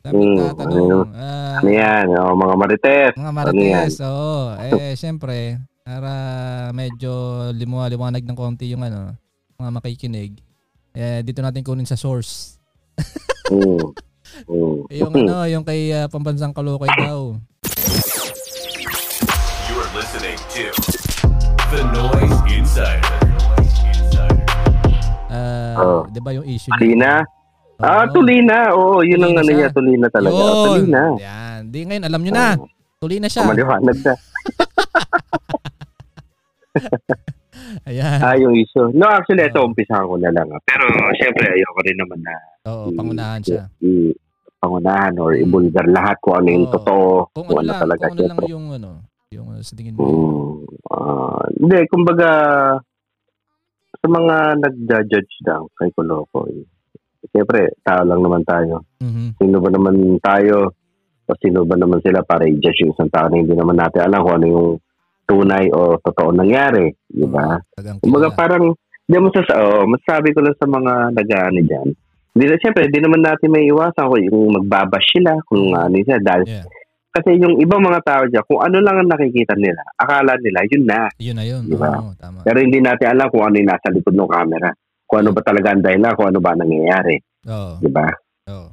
[0.00, 0.80] Madami Hmm, nagtatanong.
[0.80, 0.98] ano?
[1.12, 2.06] Ah, Ano yan?
[2.16, 3.12] Oh, mga marites.
[3.14, 4.56] mga Ano marites, oo.
[4.58, 6.14] Eh, syempre, Para
[6.70, 7.10] medyo
[7.50, 9.18] limuha-liwanag ng konti yung ano,
[9.58, 10.38] mga makikinig.
[10.94, 12.54] Eh, dito natin kunin sa source.
[13.52, 14.88] Mm.
[14.88, 17.36] Eh, yung ano, yung kay ah, Pambansang Kalokay daw.
[19.68, 20.72] You are listening to
[21.68, 23.18] The Noise Insider.
[25.28, 26.08] Ah, Oh.
[26.08, 27.28] 'di ba yung issue Tulina?
[27.76, 28.12] Ah, Oo.
[28.14, 28.72] Tulina.
[28.72, 29.58] Oo, yun ang Tulina ano siya.
[29.58, 30.32] niya, Tulina talaga.
[30.32, 30.64] Yun.
[30.64, 31.02] Tulina.
[31.20, 31.60] Yan.
[31.68, 32.46] Di ngayon, alam nyo na.
[32.96, 33.42] Tuloy na siya.
[33.44, 34.14] Maliwanag na.
[37.88, 38.18] Ayan.
[38.18, 38.88] Ah, yung issue.
[38.92, 40.48] No, actually, ito, umpisahan ko na lang.
[40.48, 40.60] ah.
[40.64, 40.84] Pero,
[41.16, 42.34] syempre, ayoko rin naman na
[42.66, 43.68] Oo, pangunahan siya.
[43.80, 44.16] i-
[44.56, 46.74] pangunahan or ibulgar lahat kung ano yung Oo.
[46.74, 47.06] totoo.
[47.34, 48.02] Kung ano ano lang, talaga.
[48.06, 48.52] kung ano lang syempre.
[48.52, 48.90] yung ano,
[49.30, 50.02] yung uh, sa tingin mo.
[50.02, 50.54] Mm,
[50.88, 52.30] ah, hindi, kumbaga,
[53.92, 56.52] sa mga nag-judge lang kay Kolokoy,
[57.28, 58.82] siyempre, tao lang naman tayo.
[58.98, 59.38] Mhm.
[59.38, 60.74] Sino ba naman tayo
[61.22, 64.20] o sino ba naman sila para i-judge yung isang tao na hindi naman natin alam
[64.22, 64.68] kung ano yung
[65.26, 66.90] tunay o totoo nangyari.
[67.06, 67.56] Di ba?
[67.76, 68.74] Tagang Kumbaga parang,
[69.06, 71.88] hindi mo sa, oh, masasabi ko lang sa mga nag-ano dyan.
[72.32, 76.20] Hindi na, siyempre, hindi naman natin may iwasan kung yung magbabash sila, kung ano sila.
[76.22, 76.66] Dahil, Yeah.
[77.12, 80.84] kasi yung ibang mga tao dyan, kung ano lang ang nakikita nila, akala nila, yun
[80.88, 81.00] na.
[81.20, 81.62] Yun na yun.
[81.68, 81.92] Di ba?
[82.00, 82.40] Oo, tama.
[82.40, 84.70] Pero hindi natin alam kung ano yung nasa likod ng camera.
[85.04, 87.16] Kung ano ba talaga ang dahilan, kung ano ba nangyayari.
[87.52, 87.72] Oo.
[87.84, 88.08] Di ba?
[88.48, 88.68] Oo.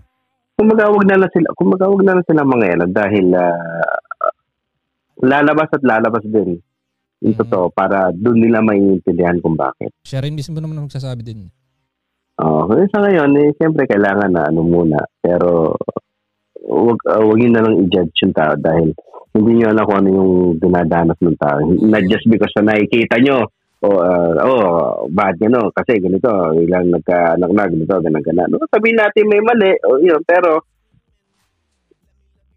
[0.55, 4.28] Kumbaga, wag na lang sila, kumbaga, wag na lang sila mangyayari dahil ah,
[5.19, 6.59] lalabas at lalabas din.
[7.19, 7.41] Yung Mhm.
[7.43, 9.91] totoo, para doon nila maiintindihan kung bakit.
[10.07, 11.51] Siya rin mismo naman ang magsasabi din.
[12.39, 12.71] Oo.
[12.71, 14.95] kasi sa ngayon, eh, siyempre kailangan na ano muna.
[15.19, 15.75] Pero
[16.63, 18.95] wag, uh, wag yun na lang i-judge yung tao dahil
[19.35, 21.59] hindi nyo alam kung ano yung dinadanas ng tao.
[21.67, 23.43] Not just because na nakikita nyo,
[23.79, 24.63] o uh, oh,
[25.11, 28.47] bad gano, kasi ganito, ilang nagka-anak na, ganito, ganang ganan.
[28.51, 30.63] No, sabihin natin may mali, o yun, pero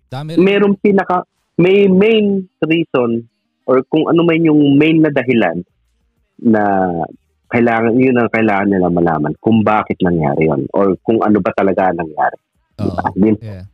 [0.06, 0.44] Dami rin.
[0.44, 3.26] merong pinaka, may main reason
[3.66, 5.62] or kung ano man yung main na dahilan
[6.42, 6.62] na
[7.48, 11.92] kailangan, yun ang kailangan nila malaman kung bakit nangyari yun or kung ano ba talaga
[11.92, 12.36] ang nangyari.
[12.80, 12.88] Oo.
[12.88, 13.04] Diba?
[13.18, 13.64] Yun, Yeah.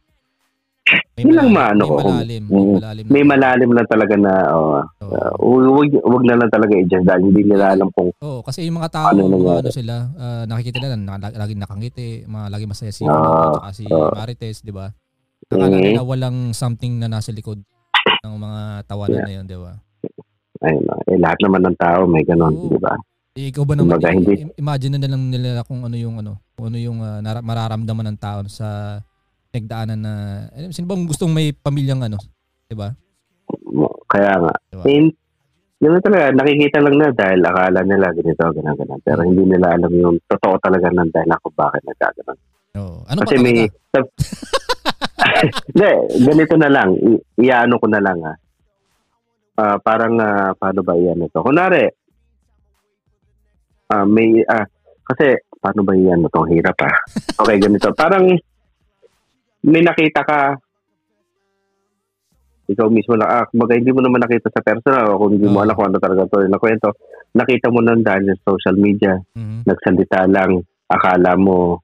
[1.20, 2.42] Yun lang maano may malalim.
[2.48, 2.72] May Mm.
[2.80, 3.04] malalim.
[3.12, 5.12] may malalim lang talaga na oh, Oo.
[5.36, 8.80] uh, wag, wag na lang talaga i-judge dahil hindi nila alam kung Oo, kasi yung
[8.80, 9.60] mga tao, Ano mga nangyari?
[9.60, 14.16] ano sila, ah, nakikita nila, na, lagi nakangiti, mga lagi masaya si uh, si ah.
[14.16, 14.88] Marites, di ba?
[15.48, 15.82] Akala Mhm.
[15.82, 17.56] nila walang something na nasa likod
[18.20, 19.72] ng mga tawanan na yun, di ba?
[20.58, 22.68] ayun, eh, lahat naman ng tao may ganon, Oo.
[22.68, 22.92] di ba?
[23.32, 26.68] Eh, ikaw ba naman, Kumbaga, hindi- imagine na lang nila kung ano yung ano, kung
[26.68, 28.98] ano yung nara- mararamdaman ng tao sa
[29.48, 30.12] nagdaanan na,
[30.52, 32.18] eh, sino bang gustong may pamilyang ano,
[32.68, 32.92] di ba?
[34.10, 34.84] Kaya nga, Diba?
[34.84, 35.08] eh,
[35.78, 39.00] yun na talaga, nakikita lang na dahil akala nila ganito, ganun, ganun.
[39.00, 42.38] Pero hindi nila alam yung totoo talaga ng dahilan kung bakit nagkaganon.
[42.76, 42.96] Oo.
[43.06, 43.64] Ano Kasi may...
[45.18, 45.90] Hindi,
[46.24, 46.94] ganito na lang.
[46.94, 48.36] I- iano ko na lang ah.
[49.58, 51.42] Ah, parang, ah, paano ba iyan ito?
[51.42, 51.82] Kunwari,
[53.90, 54.62] ah, may, ah,
[55.02, 56.40] kasi, paano ba iyan ito?
[56.46, 56.94] Hirap ah.
[57.42, 57.90] Okay, ganito.
[57.90, 58.30] Parang,
[59.66, 60.54] may nakita ka,
[62.68, 65.58] ikaw mismo lang, ah, kumbaga hindi mo naman nakita sa personal o kung hindi mo
[65.58, 65.64] Oo.
[65.66, 66.88] alam kung ano talaga ito yung kwento,
[67.34, 69.64] nakita mo lang dahil sa social media, Mhm.
[69.66, 71.80] nagsalita lang, akala mo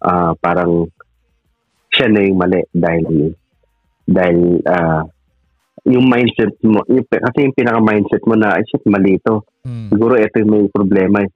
[0.00, 0.88] ah parang
[1.90, 3.34] siya na yung mali dahil
[4.06, 5.02] dahil ah
[5.88, 9.48] yung mindset mo, yung, kasi yung pinaka-mindset mo na, ay shit, mali ito.
[9.64, 9.88] Mm.
[9.88, 11.24] Siguro ito yung may problema.
[11.24, 11.30] eh.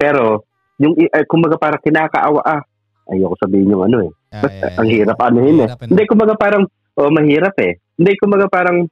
[0.00, 0.40] Pero,
[0.80, 2.64] yung, eh, kumbaga parang kinakaawa, ah,
[3.12, 4.10] ayoko sabihin yung ano eh.
[4.32, 4.80] Ah, Basta, yeah, yeah.
[4.80, 5.68] ang hirap ano yun eh.
[5.68, 5.84] Ano?
[5.84, 6.62] Hindi, kumbaga parang,
[6.96, 7.72] oh, mahirap eh.
[8.00, 8.88] Hindi, kumbaga parang,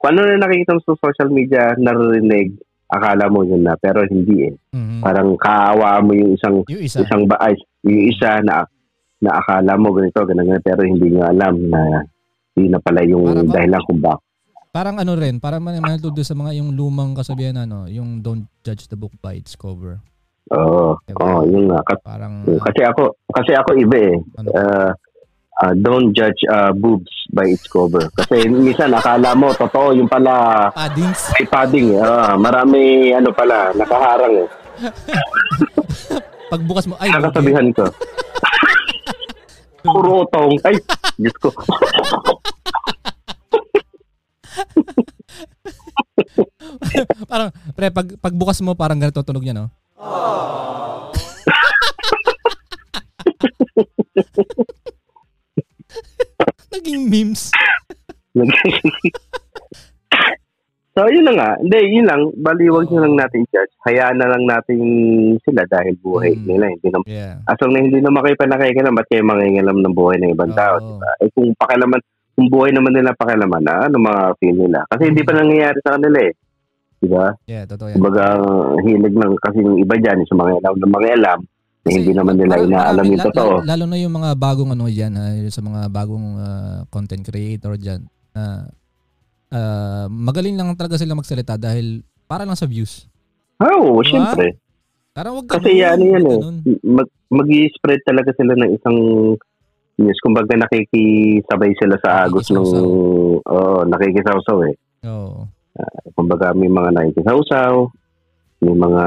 [0.00, 2.56] kung ano na nakikita mo sa social media, narinig,
[2.88, 4.54] akala mo yun na, pero hindi eh.
[4.72, 5.04] Mhm.
[5.04, 7.04] Parang kaawa mo yung isang Yung isa.
[7.04, 7.52] isang baay,
[7.84, 8.64] yung isa na
[9.22, 12.02] na akala mo ganito, ganun, ganun, pero hindi nyo alam na
[12.52, 14.24] yun na pala yung Para ba- dahilan kung bakit.
[14.72, 18.48] Parang ano rin, parang man manatod sa mga yung lumang kasabihan na ano, yung don't
[18.60, 20.00] judge the book by its cover.
[20.48, 21.20] Oo, Diba?
[21.22, 21.80] oo, yun nga.
[21.82, 24.16] Kasi, Parang kasi ako, kasi ako iba eh.
[24.34, 24.90] ano, Uh,
[25.60, 28.08] uh, don't judge uh, boobs by its cover.
[28.16, 31.20] Kasi minsan akala mo, totoo, yung pala paddings.
[31.32, 31.88] may padding.
[31.96, 34.48] Ah, marami ano pala, nakaharang eh.
[36.50, 37.16] Pagbukas mo, ay, okay.
[37.18, 37.84] Nakasabihan ko.
[39.82, 40.58] Puro utong.
[40.62, 40.78] Ay,
[41.18, 41.50] Diyos ko.
[47.26, 49.66] parang, pre, pag, pagbukas mo, parang ganito tunog niya, no?
[56.72, 57.50] Naging memes.
[60.92, 61.50] so, yun na nga.
[61.58, 62.20] Hindi, yun lang.
[62.38, 63.72] Baliwag na lang natin judge.
[63.88, 64.78] Hayaan na lang natin
[65.40, 66.44] sila dahil buhay Mm.
[66.46, 66.64] nila.
[66.72, 67.34] Hindi na, Yeah.
[67.48, 67.98] as long na hindi
[68.36, 70.76] pa nakikialam, ba't kayo mangingilam ng buhay ng ibang tao?
[70.78, 71.00] Oo.
[71.00, 71.10] Diba?
[71.20, 72.00] Eh kung pakialaman,
[72.32, 74.80] kung buhay naman nila pakialaman na ano mga feel nila.
[74.88, 76.32] Kasi hindi pa nangyayari sa kanila eh.
[77.02, 77.26] Di ba?
[77.50, 77.96] Yeah, totoo yan.
[77.98, 78.22] Kumbaga,
[78.86, 82.14] hilig ng kasi yung iba dyan, sa mga alam ng mga alam, na Kasi hindi
[82.14, 83.54] naman nila inaalam yung totoo.
[83.66, 85.12] Lalo, lalo na yung mga bagong ano diyan,
[85.50, 88.06] sa mga bagong ah, content creator diyan
[88.38, 88.70] na
[89.52, 93.04] ah, magaling lang talaga sila magsalita dahil para lang sa views.
[93.60, 94.08] Ah, Oo, Diba?
[94.08, 94.56] syempre.
[95.12, 96.38] Parang wag Kasi yan, yan eh.
[96.40, 96.56] ganun.
[96.80, 98.98] Mag, mag-spread talaga sila ng isang
[100.00, 100.18] news.
[100.24, 102.64] Kumbaga nakikisabay sila sa agos ng...
[103.44, 104.74] Oo, nakikisawsaw eh.
[105.04, 105.44] Oo.
[106.16, 107.92] Kumbaga may mga nakikisawsaw,
[108.64, 109.04] may mga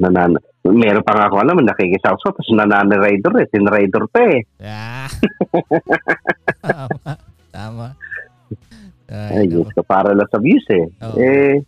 [0.00, 0.40] nanan...
[0.64, 3.46] Meron pa nga ako alam, nakikisawsaw, tapos nananirider eh.
[3.52, 4.40] Tinrider pa eh.
[4.56, 5.12] Yeah.
[6.72, 7.12] tama.
[7.52, 7.86] Tama.
[9.14, 10.86] Ay, Ay, Diyos ko, para lang sa views eh.
[11.06, 11.16] Oo.
[11.16, 11.62] Eh,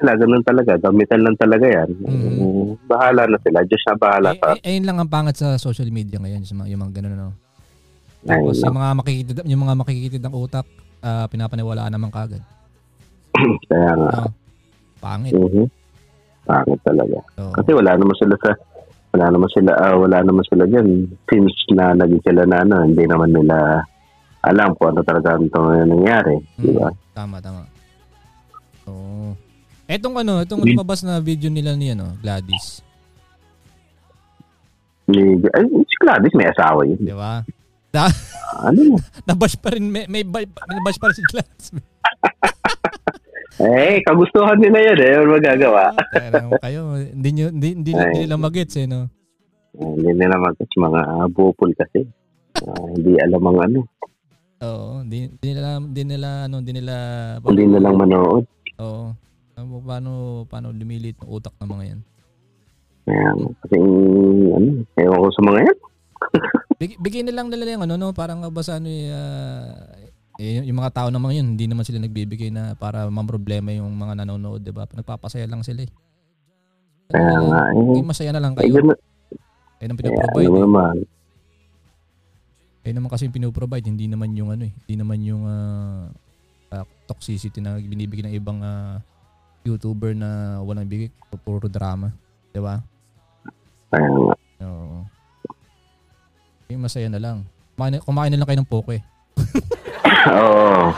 [0.00, 0.72] wala, ganun talaga.
[0.80, 1.88] Gamitan lang talaga yan.
[2.00, 2.40] Mhm.
[2.40, 3.60] Eh, bahala na sila.
[3.68, 6.58] Diyos na bahala Eh, sa eh, ayun lang ang pangat sa social media ngayon, yung
[6.64, 7.12] mga, yung mga ganun.
[7.12, 7.32] Ayun
[8.24, 8.64] Tapos lang.
[8.64, 10.66] yung mga makikitid, yung mga makikitid ng utak,
[11.04, 12.40] ah, pinapaniwalaan naman kagad.
[13.70, 14.10] Kaya nga.
[14.24, 14.32] No?
[15.00, 15.32] Pangit.
[15.36, 15.68] Mhm.
[16.44, 17.18] Pangit talaga.
[17.36, 18.50] So, Kasi wala naman sila sa
[19.10, 20.86] wala naman sila ah, wala naman sila diyan
[21.26, 23.82] since na naging sila na ano, hindi naman nila
[24.40, 25.48] alam kung ano talaga ang
[25.84, 26.88] nangyayari, di ba?
[27.12, 27.68] tama, tama.
[28.84, 28.90] So,
[29.84, 32.80] etong ano, etong lumabas na video nila ni ano, Gladys.
[35.10, 37.00] Ni ay, si Gladys may asawa yun.
[37.00, 37.44] Di ba?
[38.64, 38.96] Ano?
[39.28, 41.66] Nabash pa rin, may, may, may nabash pa rin si Gladys.
[43.60, 45.12] Eh, kagustuhan nila yan eh.
[45.20, 45.92] Ano magagawa?
[46.16, 48.24] Kaya lang kayo, hindi, nyo, hindi, hindi, hindi Ay.
[48.24, 49.12] nila magets eh, no?
[49.76, 52.08] Eh, hindi nila mag mga uh, bupol kasi.
[52.64, 53.80] Ah, hindi alam ang ano.
[54.60, 56.94] Oo, hindi, hindi nila, hindi nila, ano, hindi nila,
[57.40, 58.44] Hindi na lang manood.
[58.76, 59.16] Oo.
[59.56, 60.10] Ano, paano,
[60.44, 62.00] paano lumilit ang utak ng mga yan?
[63.08, 63.28] Kaya,
[63.64, 63.76] kasi
[64.52, 64.68] ano,
[65.00, 65.78] ewan ko sa mga yan.
[66.80, 68.12] Big, bigyan na lang nila yung ano, no?
[68.12, 69.96] Parang ba sa ano, eh, ah,
[70.36, 74.24] eh, yung mga tao naman yun, hindi naman sila nagbibigay na para mamroblema yung mga
[74.24, 74.84] nanonood, di ba?
[74.88, 75.92] Nagpapasaya lang sila eh.
[77.08, 78.04] Kaya nga, eh.
[78.04, 78.80] masaya na lang Ay, kayo.
[78.80, 78.98] ganun.
[79.80, 80.48] Ayun ang Kaya, pinoprovide.
[80.52, 81.19] ano Eh.
[82.80, 84.72] Ayun naman kasi yung pinoprovide, hindi naman yung ano eh.
[84.72, 86.08] Hindi naman yung ah,
[86.72, 89.04] ah, toxicity na binibigay ng ibang ah,
[89.68, 91.12] YouTuber na walang bigay.
[91.44, 92.08] Puro drama.
[92.48, 92.80] Di ba?
[93.92, 94.34] Kaya nga.
[94.64, 95.04] Oo.
[96.72, 97.44] Yung masaya na lang.
[97.76, 98.96] Kumain, kumain na lang kayo ng poke.
[100.40, 100.88] Oo.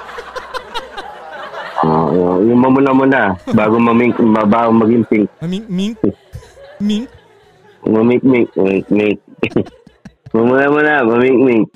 [1.82, 4.14] Oo, yung, yung mamula-mula, bago mamink,
[4.46, 5.98] bago maging pink, Ming, ming,
[6.78, 7.10] ming.
[10.32, 10.40] Mamink-mink, mink-mink.
[10.72, 11.66] mamula-mula, mamink-mink.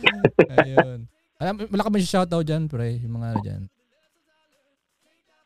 [0.51, 0.99] Ayun.
[1.37, 2.97] Alam, wala ka ba siya shoutout dyan, pre?
[3.05, 3.63] Yung mga ano dyan.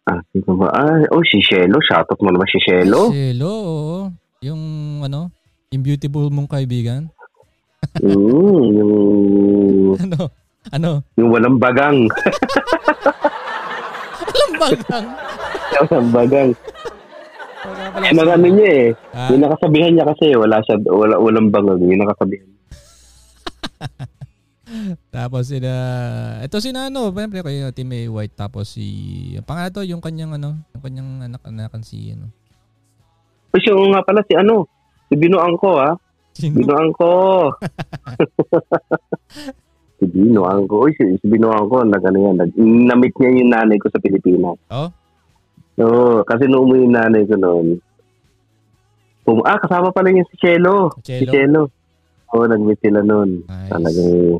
[0.07, 0.66] Ah, sino ba?
[0.70, 1.79] Ah, oh, si Shelo.
[1.83, 3.11] Shoutout mo naman si Shelo.
[3.11, 3.99] Hello, oo.
[4.40, 4.62] Yung
[5.03, 5.31] ano,
[5.70, 7.11] yung beautiful mong kaibigan.
[7.99, 8.92] Mm, yung,
[10.07, 10.20] Ano?
[10.70, 10.90] Ano?
[11.14, 12.07] yung walang bagang.
[15.81, 16.51] Walang bagang.
[17.61, 18.87] Wala pala Yung mga ano niya eh.
[19.12, 21.81] Ah, Yung nakasabihan niya kasi wala siya, wala, walang bangang.
[21.83, 22.49] Yung nakasabihan.
[25.14, 25.73] tapos sila,
[26.45, 28.87] ito si ano, siyempre kay Team May White, tapos si,
[29.35, 32.31] ang pangalan yung kanyang ano, yung kanyang anak, anakan si, ano,
[33.51, 34.71] Tapos yung nga pala si ano,
[35.11, 35.95] si Binuang ko ah.
[36.37, 36.62] sino?
[36.62, 37.11] Binuang ko.
[39.99, 40.87] si Binuang ko.
[40.87, 42.53] Uy, si, si Binuang ko, nag, ano yan, nag,
[42.87, 44.57] namit niya yung nanay ko sa Pilipinas.
[44.71, 44.88] Oh?
[45.81, 47.81] Oo, kasi nung umuwi yung nanay ko noon,
[49.25, 50.95] pum- ah, kasama pala yung si Chelo.
[51.03, 51.73] Si Chelo?
[52.31, 53.43] Oo, nag-meet sila noon.
[53.45, 53.71] Nice.
[53.71, 54.38] Talagang,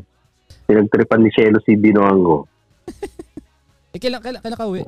[0.63, 2.37] pinagtripan ni Chelo si Binuang ko.
[3.91, 4.87] Eh, kailan, kailan, kailan ka uwi?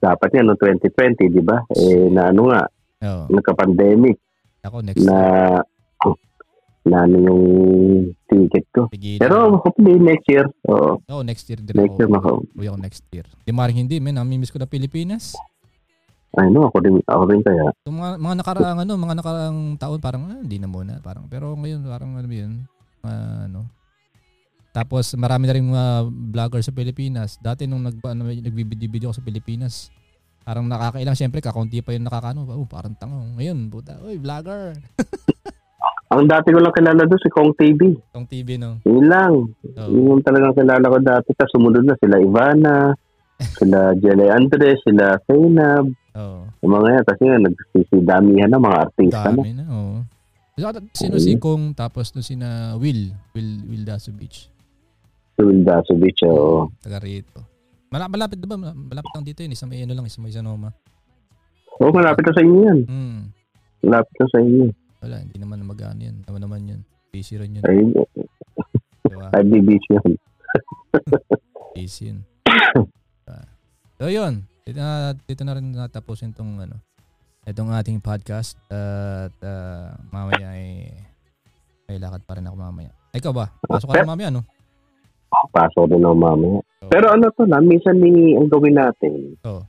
[0.00, 1.60] Dapat nga, noong 2020, di ba?
[1.76, 2.64] Eh, na ano nga,
[3.04, 3.24] Oo.
[3.28, 4.16] nagka-pandemic,
[4.64, 5.60] Ako, next na,
[6.88, 7.42] na ano yung
[8.24, 8.88] ticket ko.
[8.88, 9.20] Pigilan.
[9.20, 12.00] Pero hopefully next year, oo, Oo, next year din next ako.
[12.00, 13.28] year maka, Uwi ako next year.
[13.44, 14.16] Di maring hindi, men.
[14.16, 15.36] Namimiss ko na Pilipinas.
[16.38, 17.74] Ay no, ako din, ako din kaya.
[17.90, 21.58] Yung mga, mga nakaraang ano, mga nakaraang taon parang ah, hindi na muna, parang pero
[21.58, 22.70] ngayon parang ano 'yun?
[23.02, 23.66] Ah, ano.
[24.70, 25.86] Tapos marami na rin mga
[26.30, 27.34] vlogger sa Pilipinas.
[27.42, 29.90] Dati nung nag ano, nagbibideo ako sa Pilipinas,
[30.46, 32.46] parang nakakailang syempre kakunti pa yung nakakano.
[32.46, 33.26] Oh, parang tango.
[33.34, 34.78] Ngayon, puta, oy, vlogger.
[36.10, 37.94] Ang dati ko lang kilala doon si Kong TV.
[38.10, 38.82] Tong TV no.
[38.82, 39.34] Yun lang.
[39.78, 39.86] Oh.
[39.86, 41.30] Yun yung talagang kilala ko dati.
[41.38, 42.90] Tapos sumunod na sila Ivana,
[43.62, 45.86] sila Jelly Andres, sila Zainab,
[46.16, 46.42] Oh.
[46.62, 47.04] yung mga yan.
[47.06, 49.38] Kasi nagsisidamihan na mga artista na.
[49.38, 49.98] Dami na, oh.
[50.60, 54.52] So, Sino si Kong tapos no sina Will, Will Will Daso Beach.
[55.32, 56.68] Si Wildaso Beach, oo.
[56.84, 57.40] Taga rito.
[57.88, 58.60] Mala- malapit 'di ba?
[58.60, 60.68] Malapit lang dito yun, isang may ano lang, isang may Sanoma.
[61.80, 62.80] Oo, malapit na sa inyo yan.
[62.84, 63.20] Hmm.
[63.80, 64.66] Malapit na sa inyo.
[65.00, 66.16] Wala, hindi naman mag-ano yan.
[66.28, 66.80] Tama naman yun.
[67.08, 67.64] Busy rin yun.
[67.64, 67.80] Ay,
[69.08, 69.26] Diba?
[69.34, 70.08] ay, beach yan.
[71.74, 72.20] Easy yun.
[73.30, 73.46] Ah.
[73.94, 74.88] so yun, dito na,
[75.18, 76.76] dito na rin natapusin tong ano,
[77.42, 80.90] itong ating podcast at ah, mamaya ay
[81.86, 82.90] may lakad pa rin ako mamaya.
[83.10, 83.50] Ikaw ba?
[83.60, 84.46] Pasok ka na mamaya, no?
[85.50, 86.58] Pasok din ako mamaya.
[86.86, 89.62] Pero ano to na, minsan ni ang gawin natin, Oo.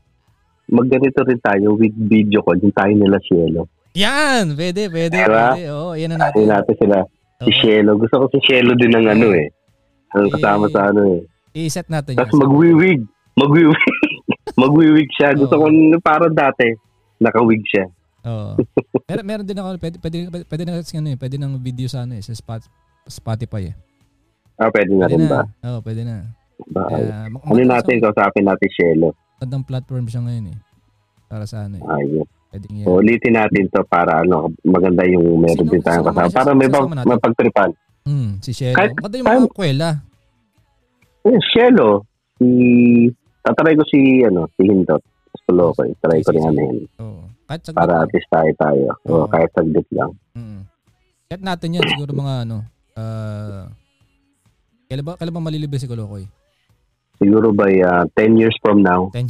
[0.68, 3.66] magganito rin tayo with video call, yung tayo nila Cielo.
[3.92, 4.54] Yan!
[4.54, 5.52] Pwede, pwede, Diba?
[5.52, 5.68] pwede.
[5.68, 6.48] Oo, yan na Tayo natin.
[6.48, 6.98] natin sila.
[7.42, 7.58] Si Oo.
[7.60, 7.92] Cielo.
[7.98, 9.48] Gusto ko si Cielo din ng ano eh.
[10.14, 11.20] Ang kasama Eh, sa ano eh.
[11.58, 12.42] I-set natin Tapos yan.
[12.42, 13.00] magwiwig.
[13.34, 13.76] Magwiwig.
[14.62, 15.34] magwiwig siya.
[15.34, 15.66] Gusto Oo.
[15.66, 15.68] ko
[16.00, 16.70] parang dati.
[17.18, 17.86] Nakawig siya.
[18.26, 18.54] Oo.
[19.10, 22.06] meron, meron din ako, pwede, pwede, pwede, pwede na ano eh, pwede ng video sa
[22.06, 22.62] ano eh, sa Spot,
[23.06, 23.76] Spotify eh.
[24.62, 25.32] Ah, pwede na Pwede rin na.
[25.32, 25.42] ba?
[25.66, 26.16] Oo, pwede na.
[26.70, 26.82] ba?
[26.86, 29.10] Kaya, mak- ano natin, sa- kausapin natin Cielo.
[29.36, 30.58] Magandang platform siya ngayon eh.
[31.26, 31.84] Para sa ano eh.
[31.84, 32.26] Ayun.
[32.52, 32.86] Pwede yan.
[32.86, 36.30] So, ulitin natin to para ano, maganda yung meron Sino- din tayong kasama.
[36.30, 37.10] Para may, sino pag, kasama natin?
[37.10, 37.70] may pagtripan.
[38.02, 38.76] Hmm, si Shelo.
[38.78, 39.90] Kahit- Maganda yung mga kwela.
[41.22, 41.90] Eh, Cielo,
[42.38, 42.48] si...
[43.42, 45.02] Tatry ko si, ano, si Hindot.
[45.32, 46.78] Gusto ko, try ko rin ano yun.
[47.00, 47.24] Oo.
[47.46, 47.80] Kahit saglit.
[47.80, 48.84] Para at least tayo tayo.
[49.04, 49.28] O, Oo.
[49.28, 50.12] kahit saglit lang.
[50.32, 50.62] Mm.
[51.26, 52.58] Kahit natin yan, siguro mga ano,
[52.94, 53.66] ah,
[54.86, 56.28] kailan ba, kailan ba malilibre si Kolokoy?
[57.16, 59.08] Siguro by uh, 10 years from now.
[59.14, 59.30] 10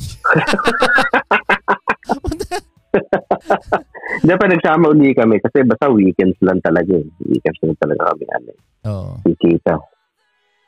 [4.22, 7.08] Hindi pa nagsama uli kami kasi basta weekends lang talaga eh.
[7.22, 8.52] Weekends lang talaga kami ano.
[8.86, 9.12] Oo.
[9.24, 9.76] Kikita.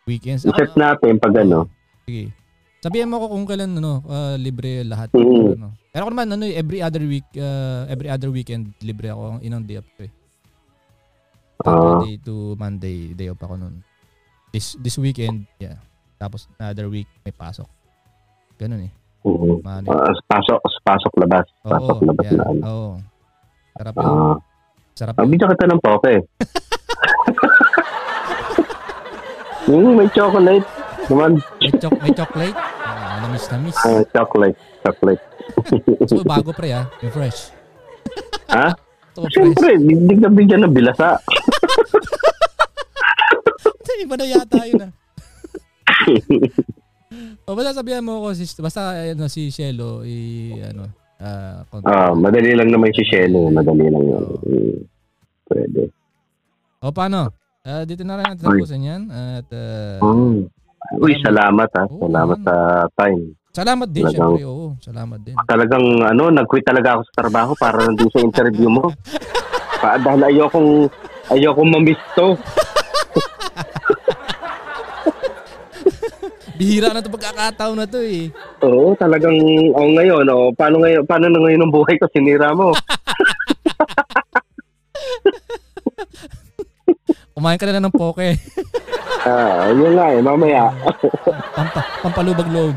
[0.03, 0.43] Weekends.
[0.43, 1.67] I-set Ah, natin pag ano.
[2.03, 2.31] Sige.
[2.83, 5.15] Sabihan mo ko kung kailan ano, ah, libre lahat.
[5.15, 5.55] Mhm.
[5.55, 5.71] Ano.
[5.87, 9.63] Pero ako naman ano, eh, every other week, ah, every other weekend libre ako inang
[9.63, 10.11] day off eh.
[11.63, 11.71] Ah.
[11.71, 13.79] Saturday to Monday day off ako noon.
[14.51, 15.79] This this weekend, yeah.
[16.19, 17.71] Tapos another week may pasok.
[18.59, 18.91] Ganun eh.
[19.23, 19.63] mhm.
[19.63, 19.87] Mano.
[19.87, 21.47] Ah, pasok, pasok labas.
[21.63, 22.67] Pasok labas yeah, na.
[22.67, 22.91] Oo.
[23.79, 24.11] Sarap yun.
[24.11, 24.35] Ah,
[24.91, 25.31] Sarap uh, yun.
[25.31, 26.15] bigyan kita ng poke.
[29.71, 30.67] Hmm, may chocolate.
[31.07, 32.72] Naman, May, choc- may chocolate.
[33.33, 33.77] Ah, namis namis.
[33.81, 34.57] ah, chocolate.
[34.85, 35.23] Chocolate.
[36.09, 36.85] So bago pre ah.
[37.01, 37.49] Yung fresh.
[38.47, 38.77] Ha?
[39.17, 39.33] Fresh.
[39.33, 41.17] Siyempre, hindi na bigyan ng bilasa.
[44.03, 44.91] Iba na yata yun ah.
[47.47, 50.91] o basta sabihan mo ko si basta ano si Shelo i ano
[51.23, 53.47] ah Ah, madali lang naman si Shelo.
[53.47, 54.25] Madali lang yun.
[54.43, 54.75] Hmm.
[55.47, 55.87] Pwede.
[56.83, 57.31] O paano?
[57.63, 60.51] Ah, dito na rin natin tapusin yan at ah, Hmm.
[60.93, 61.83] Uy, salamat ha.
[61.87, 62.55] Oo, Salamat sa
[62.93, 63.21] time.
[63.53, 64.45] salamat din Talagang- syempre.
[64.45, 65.35] Oo, salamat din.
[65.45, 68.91] Talagang ano, nag-quit talaga ako sa trabaho para nandun sa interview mo.
[69.81, 70.87] Pa, dahil ayokong,
[71.29, 72.33] ayokong mamiss to.
[76.53, 78.29] Bihira na 'to pagkakataon na 'to eh.
[78.61, 79.33] Oo, talagang,
[79.73, 82.71] oh, ngayon, oh, paano ngayon, paano na ngayon ang buhay ko, sinira mo.
[87.33, 88.37] Kumain ka na ng poke.
[89.21, 90.73] Ah, yun nga eh, mamaya.
[91.53, 92.75] Pampa, pampalubag loob.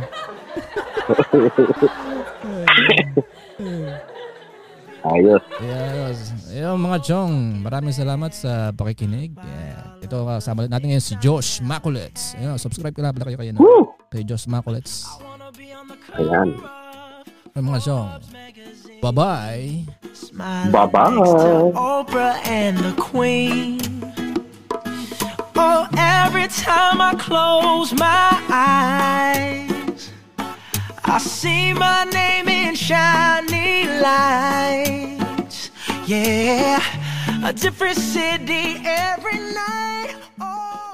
[5.07, 5.43] Ayos.
[5.63, 6.19] Yes.
[6.51, 9.39] Ayun mga chong, maraming salamat sa pakikinig.
[9.39, 10.03] Yeah.
[10.03, 12.35] Ito kasama natin ngayon si Josh Maculets.
[12.39, 13.61] Ayun, subscribe ka na pala kayo kayo na.
[13.63, 13.95] Woo!
[14.11, 15.07] Kay Josh Maculets.
[16.19, 16.59] Ayan.
[17.55, 18.09] Ayun mga chong.
[18.99, 19.87] Bye-bye.
[20.75, 21.17] Bye-bye.
[21.77, 23.79] Oprah and the Queen.
[25.59, 30.11] Oh, every time I close my eyes,
[31.03, 35.71] I see my name in shiny lights.
[36.07, 36.83] Yeah,
[37.43, 40.17] a different city every night.
[40.39, 40.86] Oh.